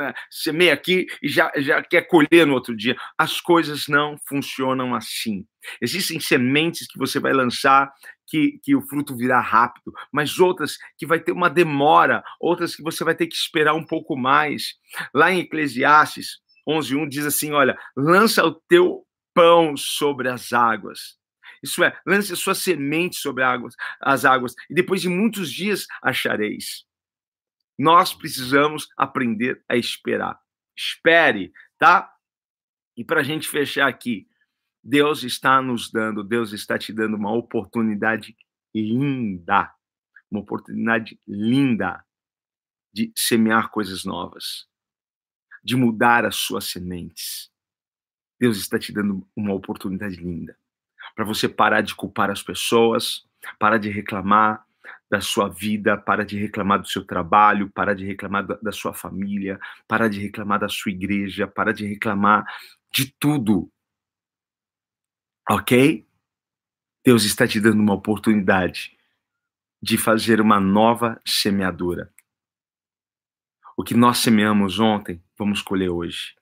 é, 0.00 0.14
semeia 0.30 0.72
aqui 0.72 1.06
e 1.22 1.28
já, 1.28 1.50
já 1.56 1.82
quer 1.82 2.02
colher 2.02 2.46
no 2.46 2.54
outro 2.54 2.76
dia. 2.76 2.96
As 3.18 3.40
coisas 3.40 3.88
não 3.88 4.16
funcionam 4.26 4.94
assim. 4.94 5.46
Existem 5.80 6.20
sementes 6.20 6.86
que 6.86 6.98
você 6.98 7.18
vai 7.18 7.32
lançar 7.32 7.92
que, 8.26 8.58
que 8.62 8.74
o 8.74 8.82
fruto 8.82 9.16
virá 9.16 9.40
rápido, 9.40 9.92
mas 10.10 10.38
outras 10.38 10.78
que 10.96 11.06
vai 11.06 11.20
ter 11.20 11.32
uma 11.32 11.50
demora, 11.50 12.22
outras 12.40 12.74
que 12.74 12.82
você 12.82 13.04
vai 13.04 13.14
ter 13.14 13.26
que 13.26 13.34
esperar 13.34 13.74
um 13.74 13.84
pouco 13.84 14.16
mais. 14.16 14.74
Lá 15.14 15.30
em 15.32 15.40
Eclesiastes 15.40 16.40
11.1 16.68 17.08
diz 17.08 17.26
assim, 17.26 17.52
olha, 17.52 17.76
lança 17.96 18.44
o 18.44 18.54
teu 18.68 19.04
pão 19.34 19.76
sobre 19.76 20.28
as 20.28 20.52
águas 20.52 21.21
isso 21.62 21.84
é, 21.84 21.96
lance 22.04 22.32
a 22.32 22.36
sua 22.36 22.54
semente 22.54 23.16
sobre 23.16 23.44
águas, 23.44 23.74
as 24.00 24.24
águas, 24.24 24.54
e 24.68 24.74
depois 24.74 25.00
de 25.00 25.08
muitos 25.08 25.50
dias 25.50 25.86
achareis. 26.02 26.84
Nós 27.78 28.12
precisamos 28.12 28.88
aprender 28.96 29.64
a 29.68 29.76
esperar. 29.76 30.38
Espere, 30.76 31.52
tá? 31.78 32.12
E 32.96 33.04
para 33.04 33.20
a 33.20 33.22
gente 33.22 33.48
fechar 33.48 33.88
aqui, 33.88 34.28
Deus 34.82 35.22
está 35.22 35.62
nos 35.62 35.90
dando, 35.90 36.24
Deus 36.24 36.52
está 36.52 36.76
te 36.76 36.92
dando 36.92 37.16
uma 37.16 37.32
oportunidade 37.32 38.36
linda, 38.74 39.72
uma 40.30 40.40
oportunidade 40.40 41.18
linda 41.26 42.04
de 42.92 43.12
semear 43.16 43.70
coisas 43.70 44.04
novas, 44.04 44.66
de 45.62 45.76
mudar 45.76 46.26
as 46.26 46.36
suas 46.36 46.64
sementes. 46.64 47.50
Deus 48.38 48.58
está 48.58 48.78
te 48.78 48.92
dando 48.92 49.26
uma 49.36 49.54
oportunidade 49.54 50.16
linda 50.16 50.56
para 51.14 51.24
você 51.24 51.48
parar 51.48 51.80
de 51.80 51.94
culpar 51.94 52.30
as 52.30 52.42
pessoas, 52.42 53.26
parar 53.58 53.78
de 53.78 53.88
reclamar 53.88 54.64
da 55.10 55.20
sua 55.20 55.48
vida, 55.48 55.96
parar 55.96 56.24
de 56.24 56.38
reclamar 56.38 56.80
do 56.80 56.88
seu 56.88 57.04
trabalho, 57.04 57.70
parar 57.70 57.94
de 57.94 58.04
reclamar 58.04 58.46
da, 58.46 58.72
sua 58.72 58.94
família, 58.94 59.60
parar 59.86 60.08
de 60.08 60.18
reclamar 60.18 60.58
da 60.58 60.68
sua 60.70 60.90
igreja, 60.90 61.46
parar 61.46 61.72
de 61.72 61.86
reclamar 61.86 62.46
de 62.90 63.12
tudo. 63.18 63.70
Ok? 65.50 66.06
Deus 67.04 67.24
está 67.24 67.46
te 67.46 67.60
dando 67.60 67.80
uma 67.80 67.94
oportunidade 67.94 68.96
de 69.82 69.98
fazer 69.98 70.40
uma 70.40 70.58
nova 70.58 71.20
semeadura. 71.26 72.10
O 73.76 73.82
que 73.82 73.94
nós 73.94 74.18
semeamos 74.18 74.78
ontem, 74.78 75.22
vamos 75.36 75.60
colher 75.60 75.90
hoje. 75.90 76.36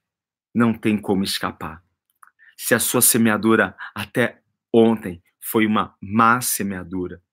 Não 0.53 0.73
tem 0.73 0.97
como 0.97 1.23
escapar. 1.23 1.83
Se 2.55 2.75
a 2.75 2.79
sua 2.79 3.01
semeadura 3.01 3.75
até 3.95 4.40
ontem 4.73 5.23
foi 5.39 5.65
uma 5.65 5.95
má 6.01 6.41
semeadura, 6.41 7.23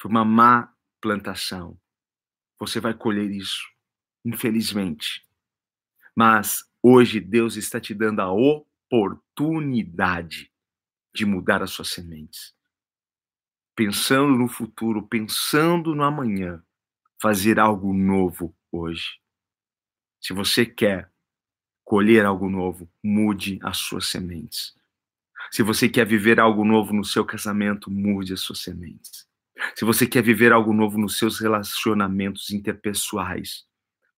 foi 0.00 0.10
uma 0.10 0.24
má 0.24 0.72
plantação, 1.00 1.78
você 2.58 2.80
vai 2.80 2.94
colher 2.94 3.30
isso, 3.30 3.62
infelizmente. 4.24 5.26
Mas 6.14 6.64
hoje 6.82 7.20
Deus 7.20 7.56
está 7.56 7.80
te 7.80 7.94
dando 7.94 8.20
a 8.20 8.32
oportunidade 8.32 10.52
de 11.14 11.24
mudar 11.24 11.62
as 11.62 11.70
suas 11.70 11.88
sementes. 11.88 12.54
Pensando 13.74 14.36
no 14.36 14.48
futuro, 14.48 15.06
pensando 15.06 15.94
no 15.94 16.02
amanhã, 16.02 16.62
fazer 17.20 17.58
algo 17.58 17.92
novo 17.92 18.54
hoje. 18.70 19.20
Se 20.20 20.32
você 20.32 20.66
quer 20.66 21.12
colher 21.84 22.24
algo 22.24 22.50
novo, 22.50 22.90
mude 23.02 23.58
as 23.62 23.78
suas 23.78 24.08
sementes. 24.08 24.77
Se 25.50 25.62
você 25.62 25.88
quer 25.88 26.06
viver 26.06 26.38
algo 26.40 26.64
novo 26.64 26.92
no 26.92 27.04
seu 27.04 27.24
casamento, 27.24 27.90
mude 27.90 28.32
as 28.32 28.40
suas 28.40 28.60
sementes. 28.60 29.26
Se 29.74 29.84
você 29.84 30.06
quer 30.06 30.22
viver 30.22 30.52
algo 30.52 30.72
novo 30.72 30.98
nos 30.98 31.18
seus 31.18 31.40
relacionamentos 31.40 32.50
interpessoais, 32.50 33.64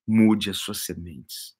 mude 0.06 0.50
as 0.50 0.58
suas 0.58 0.78
sementes. 0.78 1.54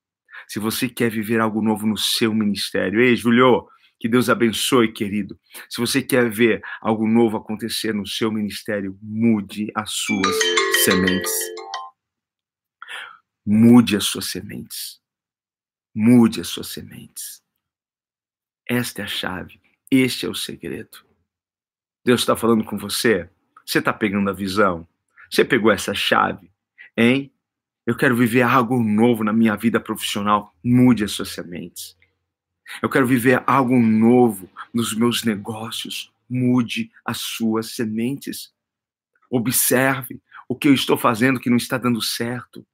Se 0.49 0.59
você 0.59 0.89
quer 0.89 1.11
viver 1.11 1.41
algo 1.41 1.63
novo 1.63 1.87
no 1.87 1.97
seu 1.97 2.35
ministério, 2.35 3.01
ei, 3.01 3.15
Julio, 3.15 3.69
que 3.99 4.09
Deus 4.09 4.29
abençoe, 4.29 4.93
querido. 4.93 5.39
Se 5.69 5.81
você 5.81 6.03
quer 6.03 6.31
ver 6.31 6.63
algo 6.81 7.07
novo 7.07 7.37
acontecer 7.37 7.95
no 7.95 8.07
seu 8.07 8.33
ministério, 8.33 8.99
mude 9.03 9.71
as 9.75 9.93
suas 9.93 10.37
sementes. 10.85 11.33
Mude 13.45 13.97
as 13.97 14.05
suas 14.05 14.27
sementes. 14.27 15.01
Mude 15.95 16.41
as 16.41 16.49
suas 16.49 16.69
sementes. 16.69 17.43
Esta 18.69 19.03
é 19.03 19.05
a 19.05 19.09
chave. 19.09 19.60
Este 19.90 20.24
é 20.24 20.29
o 20.29 20.35
segredo. 20.35 20.98
Deus 22.05 22.20
está 22.20 22.37
falando 22.37 22.64
com 22.64 22.79
você. 22.79 23.29
Você 23.66 23.79
está 23.81 23.92
pegando 23.92 24.31
a 24.31 24.33
visão. 24.33 24.87
Você 25.31 25.44
pegou 25.44 25.70
essa 25.70 25.94
chave, 25.94 26.50
hein? 26.96 27.33
Eu 27.87 27.96
quero 27.96 28.16
viver 28.16 28.42
algo 28.42 28.81
novo 28.83 29.24
na 29.24 29.33
minha 29.33 29.57
vida 29.57 29.81
profissional. 29.81 30.55
Mude 30.62 31.05
as 31.05 31.12
suas 31.12 31.31
sementes. 31.31 31.96
Eu 32.81 32.88
quero 32.88 33.07
viver 33.07 33.42
algo 33.46 33.79
novo 33.79 34.48
nos 34.72 34.94
meus 34.94 35.24
negócios. 35.24 36.12
Mude 36.29 36.90
as 37.05 37.18
suas 37.18 37.74
sementes. 37.74 38.53
Observe 39.29 40.20
o 40.48 40.55
que 40.55 40.68
eu 40.68 40.74
estou 40.74 40.96
fazendo 40.96 41.40
que 41.40 41.50
não 41.50 41.57
está 41.57 41.79
dando 41.79 42.00
certo. 42.00 42.64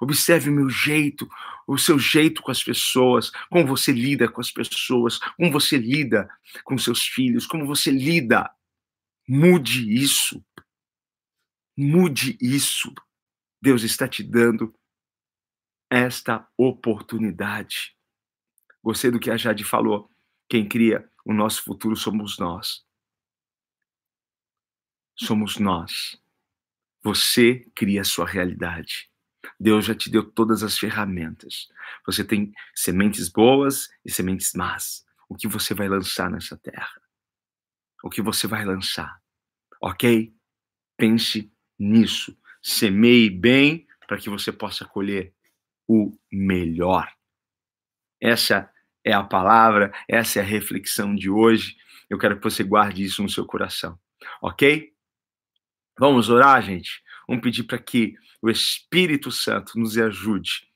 Observe 0.00 0.50
o 0.50 0.52
meu 0.52 0.68
jeito, 0.68 1.28
o 1.68 1.76
seu 1.76 1.98
jeito 1.98 2.40
com 2.40 2.50
as 2.50 2.64
pessoas, 2.64 3.30
como 3.50 3.66
você 3.66 3.92
lida 3.92 4.26
com 4.26 4.40
as 4.40 4.50
pessoas, 4.50 5.18
como 5.36 5.52
você 5.52 5.76
lida 5.76 6.26
com 6.64 6.78
seus 6.78 7.02
filhos, 7.06 7.46
como 7.46 7.66
você 7.66 7.90
lida. 7.90 8.50
Mude 9.28 9.94
isso. 9.94 10.42
Mude 11.76 12.38
isso. 12.40 12.90
Deus 13.60 13.82
está 13.82 14.08
te 14.08 14.22
dando 14.22 14.74
esta 15.90 16.48
oportunidade. 16.56 17.94
Gostei 18.82 19.10
do 19.10 19.20
que 19.20 19.30
a 19.30 19.36
Jade 19.36 19.62
falou. 19.62 20.10
Quem 20.48 20.66
cria 20.66 21.06
o 21.22 21.34
nosso 21.34 21.62
futuro 21.64 21.94
somos 21.94 22.38
nós. 22.38 22.82
Somos 25.14 25.58
nós. 25.58 26.18
Você 27.02 27.70
cria 27.74 28.00
a 28.00 28.04
sua 28.04 28.26
realidade. 28.26 29.10
Deus 29.58 29.84
já 29.84 29.94
te 29.94 30.10
deu 30.10 30.22
todas 30.22 30.62
as 30.62 30.78
ferramentas. 30.78 31.68
Você 32.06 32.24
tem 32.24 32.52
sementes 32.74 33.28
boas 33.28 33.88
e 34.04 34.10
sementes 34.10 34.52
más. 34.54 35.04
O 35.28 35.34
que 35.34 35.48
você 35.48 35.74
vai 35.74 35.88
lançar 35.88 36.30
nessa 36.30 36.56
terra? 36.56 37.02
O 38.02 38.08
que 38.08 38.22
você 38.22 38.46
vai 38.46 38.64
lançar? 38.64 39.20
Ok? 39.82 40.32
Pense 40.96 41.52
nisso. 41.78 42.36
Semeie 42.62 43.30
bem 43.30 43.86
para 44.06 44.18
que 44.18 44.30
você 44.30 44.52
possa 44.52 44.84
colher 44.84 45.34
o 45.86 46.12
melhor. 46.30 47.12
Essa 48.20 48.72
é 49.04 49.12
a 49.12 49.22
palavra, 49.22 49.92
essa 50.08 50.38
é 50.38 50.42
a 50.42 50.44
reflexão 50.44 51.14
de 51.14 51.28
hoje. 51.30 51.76
Eu 52.08 52.18
quero 52.18 52.36
que 52.36 52.44
você 52.44 52.62
guarde 52.62 53.04
isso 53.04 53.22
no 53.22 53.28
seu 53.28 53.44
coração. 53.44 53.98
Ok? 54.40 54.92
Vamos 55.98 56.28
orar, 56.28 56.62
gente? 56.62 57.02
Vamos 57.26 57.42
pedir 57.42 57.64
para 57.64 57.78
que 57.78 58.14
o 58.42 58.50
Espírito 58.50 59.30
Santo 59.30 59.78
nos 59.78 59.96
ajude 59.98 60.66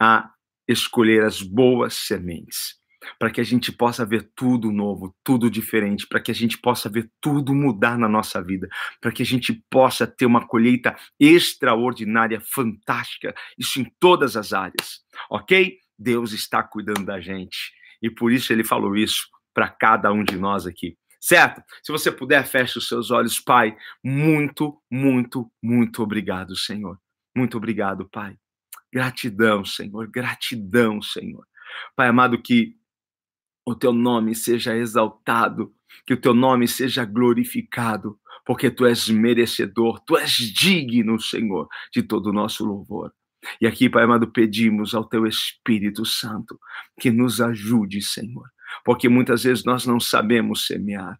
a 0.00 0.30
escolher 0.68 1.24
as 1.24 1.42
boas 1.42 1.94
sementes, 1.94 2.76
para 3.18 3.30
que 3.30 3.40
a 3.40 3.44
gente 3.44 3.70
possa 3.70 4.04
ver 4.04 4.30
tudo 4.34 4.72
novo, 4.72 5.14
tudo 5.22 5.50
diferente, 5.50 6.06
para 6.06 6.20
que 6.20 6.30
a 6.30 6.34
gente 6.34 6.58
possa 6.58 6.88
ver 6.88 7.10
tudo 7.20 7.54
mudar 7.54 7.98
na 7.98 8.08
nossa 8.08 8.42
vida, 8.42 8.68
para 9.00 9.12
que 9.12 9.22
a 9.22 9.26
gente 9.26 9.62
possa 9.70 10.06
ter 10.06 10.26
uma 10.26 10.46
colheita 10.46 10.96
extraordinária, 11.20 12.40
fantástica, 12.40 13.34
isso 13.58 13.80
em 13.80 13.92
todas 14.00 14.36
as 14.36 14.52
áreas, 14.52 15.00
ok? 15.30 15.78
Deus 15.98 16.32
está 16.32 16.62
cuidando 16.62 17.04
da 17.04 17.20
gente 17.20 17.72
e 18.02 18.10
por 18.10 18.32
isso 18.32 18.52
ele 18.52 18.64
falou 18.64 18.96
isso 18.96 19.28
para 19.52 19.68
cada 19.68 20.12
um 20.12 20.24
de 20.24 20.36
nós 20.36 20.66
aqui 20.66 20.96
certo? 21.24 21.62
Se 21.82 21.90
você 21.90 22.12
puder, 22.12 22.46
feche 22.46 22.78
os 22.78 22.86
seus 22.86 23.10
olhos, 23.10 23.40
Pai. 23.40 23.74
Muito, 24.02 24.78
muito, 24.90 25.50
muito 25.62 26.02
obrigado, 26.02 26.54
Senhor. 26.54 26.98
Muito 27.36 27.56
obrigado, 27.56 28.08
Pai. 28.08 28.36
Gratidão, 28.92 29.64
Senhor. 29.64 30.08
Gratidão, 30.08 31.02
Senhor. 31.02 31.44
Pai 31.96 32.08
amado, 32.08 32.40
que 32.40 32.76
o 33.66 33.74
teu 33.74 33.92
nome 33.92 34.34
seja 34.34 34.76
exaltado, 34.76 35.74
que 36.06 36.14
o 36.14 36.20
teu 36.20 36.34
nome 36.34 36.68
seja 36.68 37.04
glorificado, 37.04 38.18
porque 38.44 38.70
tu 38.70 38.86
és 38.86 39.08
merecedor, 39.08 40.00
tu 40.04 40.16
és 40.16 40.30
digno, 40.30 41.18
Senhor, 41.18 41.68
de 41.92 42.02
todo 42.02 42.28
o 42.28 42.32
nosso 42.32 42.64
louvor. 42.64 43.12
E 43.60 43.66
aqui, 43.66 43.88
Pai 43.88 44.04
amado, 44.04 44.30
pedimos 44.30 44.94
ao 44.94 45.04
teu 45.04 45.26
Espírito 45.26 46.04
Santo 46.04 46.58
que 47.00 47.10
nos 47.10 47.40
ajude, 47.40 48.02
Senhor, 48.02 48.48
porque 48.84 49.08
muitas 49.08 49.44
vezes 49.44 49.64
nós 49.64 49.86
não 49.86 49.98
sabemos 49.98 50.66
semear. 50.66 51.18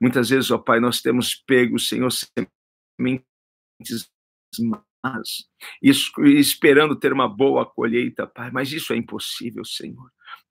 Muitas 0.00 0.30
vezes, 0.30 0.50
ó 0.50 0.58
Pai, 0.58 0.80
nós 0.80 1.00
temos 1.00 1.34
pego, 1.34 1.78
Senhor, 1.78 2.10
sementes 2.10 4.10
esperando 5.82 6.96
ter 6.96 7.12
uma 7.12 7.28
boa 7.28 7.64
colheita, 7.66 8.26
Pai, 8.26 8.50
mas 8.50 8.72
isso 8.72 8.92
é 8.92 8.96
impossível, 8.96 9.64
Senhor. 9.64 10.10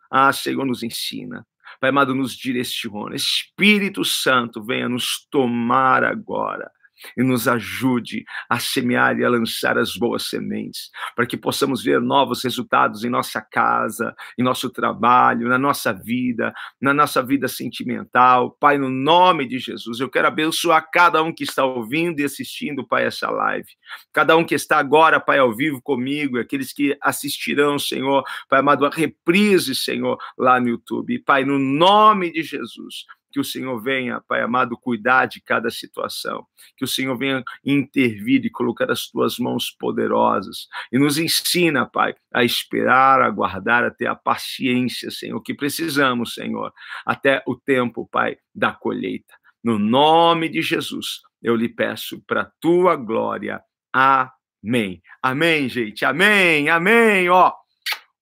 Ah, 0.10 0.32
Senhor, 0.32 0.66
nos 0.66 0.84
ensina. 0.84 1.46
Pai 1.80 1.90
amado, 1.90 2.16
nos 2.16 2.36
direciona. 2.36 3.16
Espírito 3.16 4.06
Santo, 4.06 4.64
venha 4.64 4.88
nos 4.88 5.28
tomar 5.30 6.04
agora 6.04 6.72
e 7.18 7.24
nos 7.24 7.48
ajude 7.48 8.24
a 8.50 8.60
semear 8.60 9.18
e 9.20 9.26
a 9.26 9.30
lançar 9.30 9.78
as 9.78 9.96
boas 9.96 10.30
sementes, 10.30 10.90
para 11.16 11.26
que 11.26 11.38
possamos 11.38 11.84
ver 11.84 12.02
novos 12.02 12.44
resultados 12.44 13.04
em 13.04 13.10
nossa 13.10 13.42
casa, 13.42 14.16
em 14.38 14.44
nosso 14.44 14.70
trabalho, 14.70 15.48
na 15.48 15.58
nossa 15.58 15.94
vida, 15.94 16.54
na 16.82 16.94
nossa 16.94 17.22
vida 17.22 17.48
sentimental. 17.48 18.52
Pai, 18.60 18.78
no 18.78 18.90
nome 18.90 19.48
de 19.48 19.60
Jesus, 19.60 20.00
eu 20.00 20.10
quero 20.10 20.28
abençoar 20.28 20.90
cada 20.92 21.22
um 21.22 21.34
que 21.34 21.44
está 21.44 21.64
ouvindo 21.64 22.20
e 22.20 22.24
assistindo, 22.24 22.88
Pai, 22.88 23.06
essa 23.06 23.30
live. 23.30 23.68
Cada 24.14 24.36
um 24.36 24.46
que 24.46 24.56
está 24.56 24.78
agora, 24.78 25.20
Pai, 25.20 25.40
ao 25.40 25.56
vivo 25.56 25.82
comigo, 25.82 26.40
aqueles 26.40 26.74
que 26.74 26.98
assistirão, 27.02 27.78
Senhor, 27.78 28.24
Pai 28.50 28.60
amado, 28.60 28.86
a 28.86 28.90
reprise, 28.90 29.76
Senhor, 29.76 30.18
lá 30.38 30.60
no 30.60 30.70
YouTube. 30.70 31.20
Pai, 31.20 31.44
no 31.46 31.60
nome 31.60 32.32
de 32.32 32.44
Jesus, 32.44 33.06
que 33.36 33.40
o 33.42 33.44
Senhor 33.44 33.78
venha, 33.82 34.22
Pai 34.22 34.42
amado, 34.42 34.78
cuidar 34.78 35.26
de 35.26 35.42
cada 35.42 35.70
situação, 35.70 36.48
que 36.78 36.86
o 36.86 36.88
Senhor 36.88 37.18
venha 37.18 37.44
intervir 37.66 38.46
e 38.46 38.50
colocar 38.50 38.90
as 38.90 39.10
tuas 39.10 39.38
mãos 39.38 39.70
poderosas 39.70 40.70
e 40.90 40.98
nos 40.98 41.18
ensina, 41.18 41.86
Pai, 41.86 42.16
a 42.34 42.46
esperar, 42.46 43.22
a 43.22 43.30
guardar 43.30 43.84
até 43.84 44.08
a 44.08 44.16
paciência, 44.16 45.12
Senhor, 45.12 45.42
que 45.42 45.54
precisamos, 45.54 46.34
Senhor, 46.34 46.72
até 47.06 47.44
o 47.46 47.58
tempo, 47.58 48.08
Pai, 48.10 48.38
da 48.56 48.72
colheita. 48.72 49.34
No 49.62 49.78
nome 49.78 50.48
de 50.48 50.62
Jesus, 50.62 51.20
eu 51.44 51.58
lhe 51.58 51.68
peço 51.68 52.24
para 52.26 52.50
tua 52.62 52.96
glória. 52.96 53.62
Amém. 53.92 55.02
Amém, 55.22 55.68
gente. 55.68 56.06
Amém. 56.06 56.70
Amém. 56.70 57.28
Ó, 57.28 57.52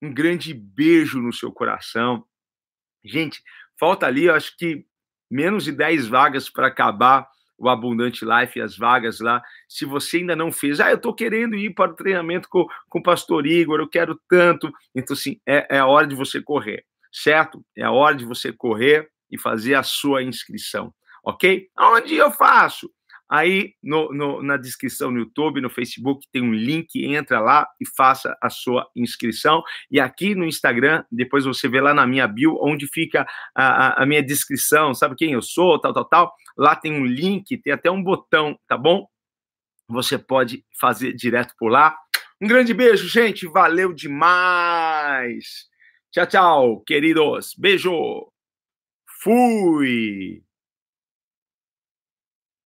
um 0.02 0.12
grande 0.12 0.56
beijo 0.56 1.21
no 1.21 1.32
seu 1.32 1.52
coração. 1.52 2.26
Gente, 3.06 3.43
falta 3.80 4.08
ali, 4.08 4.23
eu 4.26 4.34
acho 4.34 4.58
que 4.58 4.84
menos 5.34 5.63
de 5.63 5.72
10 5.72 6.08
vagas 6.08 6.48
para 6.48 6.67
acabar 6.67 7.28
o 7.58 7.67
Abundante 7.67 8.24
Life, 8.24 8.62
as 8.62 8.78
vagas 8.78 9.19
lá. 9.19 9.41
Se 9.67 9.84
você 9.84 10.17
ainda 10.17 10.36
não 10.36 10.52
fez, 10.52 10.80
ah, 10.80 10.91
eu 10.91 10.98
estou 10.98 11.13
querendo 11.13 11.56
ir 11.56 11.74
para 11.74 11.91
o 11.91 11.96
treinamento 11.96 12.48
com, 12.48 12.67
com 12.88 13.00
o 13.00 13.04
pastor 13.04 13.48
Igor, 13.48 13.80
eu 13.80 13.89
quero 13.89 14.19
tanto. 14.30 14.72
Então, 14.93 15.15
assim, 15.15 15.39
é, 15.46 15.78
é 15.78 15.80
a 15.80 15.88
hora 15.88 16.06
de 16.06 16.15
você 16.15 16.39
correr, 16.39 16.86
certo? 17.12 17.65
É 17.76 17.84
a 17.84 17.91
hora 17.91 18.15
de 18.15 18.26
você 18.26 18.54
correr 18.54 19.10
e 19.32 19.39
fazer 19.39 19.74
a 19.74 19.82
sua 19.82 20.22
inscrição, 20.22 20.93
ok? 21.26 21.67
Onde 21.80 22.15
eu 22.15 22.30
faço? 22.30 22.91
Aí 23.29 23.73
no, 23.81 24.13
no, 24.13 24.43
na 24.43 24.57
descrição 24.57 25.09
no 25.09 25.19
YouTube, 25.19 25.62
no 25.62 25.69
Facebook, 25.69 26.27
tem 26.31 26.41
um 26.41 26.53
link, 26.53 27.03
entra 27.03 27.39
lá 27.39 27.67
e 27.79 27.86
faça 27.88 28.38
a 28.41 28.49
sua 28.49 28.88
inscrição. 28.95 29.63
E 29.89 29.99
aqui 29.99 30.36
no 30.36 30.45
Instagram, 30.45 31.03
depois 31.12 31.45
você 31.45 31.67
vê 31.67 31.81
lá 31.81 31.93
na 31.93 32.05
minha 32.05 32.27
bio, 32.27 32.57
onde 32.62 32.88
fica 32.88 33.25
a, 33.55 34.03
a, 34.03 34.05
minha 34.05 34.21
descrição, 34.21 34.93
sabe 34.93 35.15
quem 35.15 35.33
eu 35.33 35.41
sou, 35.41 35.79
tal, 35.79 35.93
tal, 35.93 36.05
tal. 36.05 36.33
Lá 36.57 36.75
tem 36.75 36.93
um 36.93 37.05
link, 37.05 37.57
tem 37.57 37.73
até 37.73 37.89
um 37.89 38.03
botão, 38.03 38.57
tá 38.67 38.77
bom? 38.77 39.07
Você 39.88 40.17
pode 40.17 40.63
fazer 40.79 41.13
direto 41.13 41.53
por 41.57 41.69
lá. 41.69 41.95
Um 42.41 42.47
grande 42.47 42.73
beijo, 42.73 43.07
gente. 43.07 43.47
Valeu 43.47 43.93
demais. 43.93 45.67
Tchau, 46.12 46.27
tchau, 46.27 46.83
queridos. 46.86 47.55
Beijo. 47.57 48.31
Fui. 49.21 50.43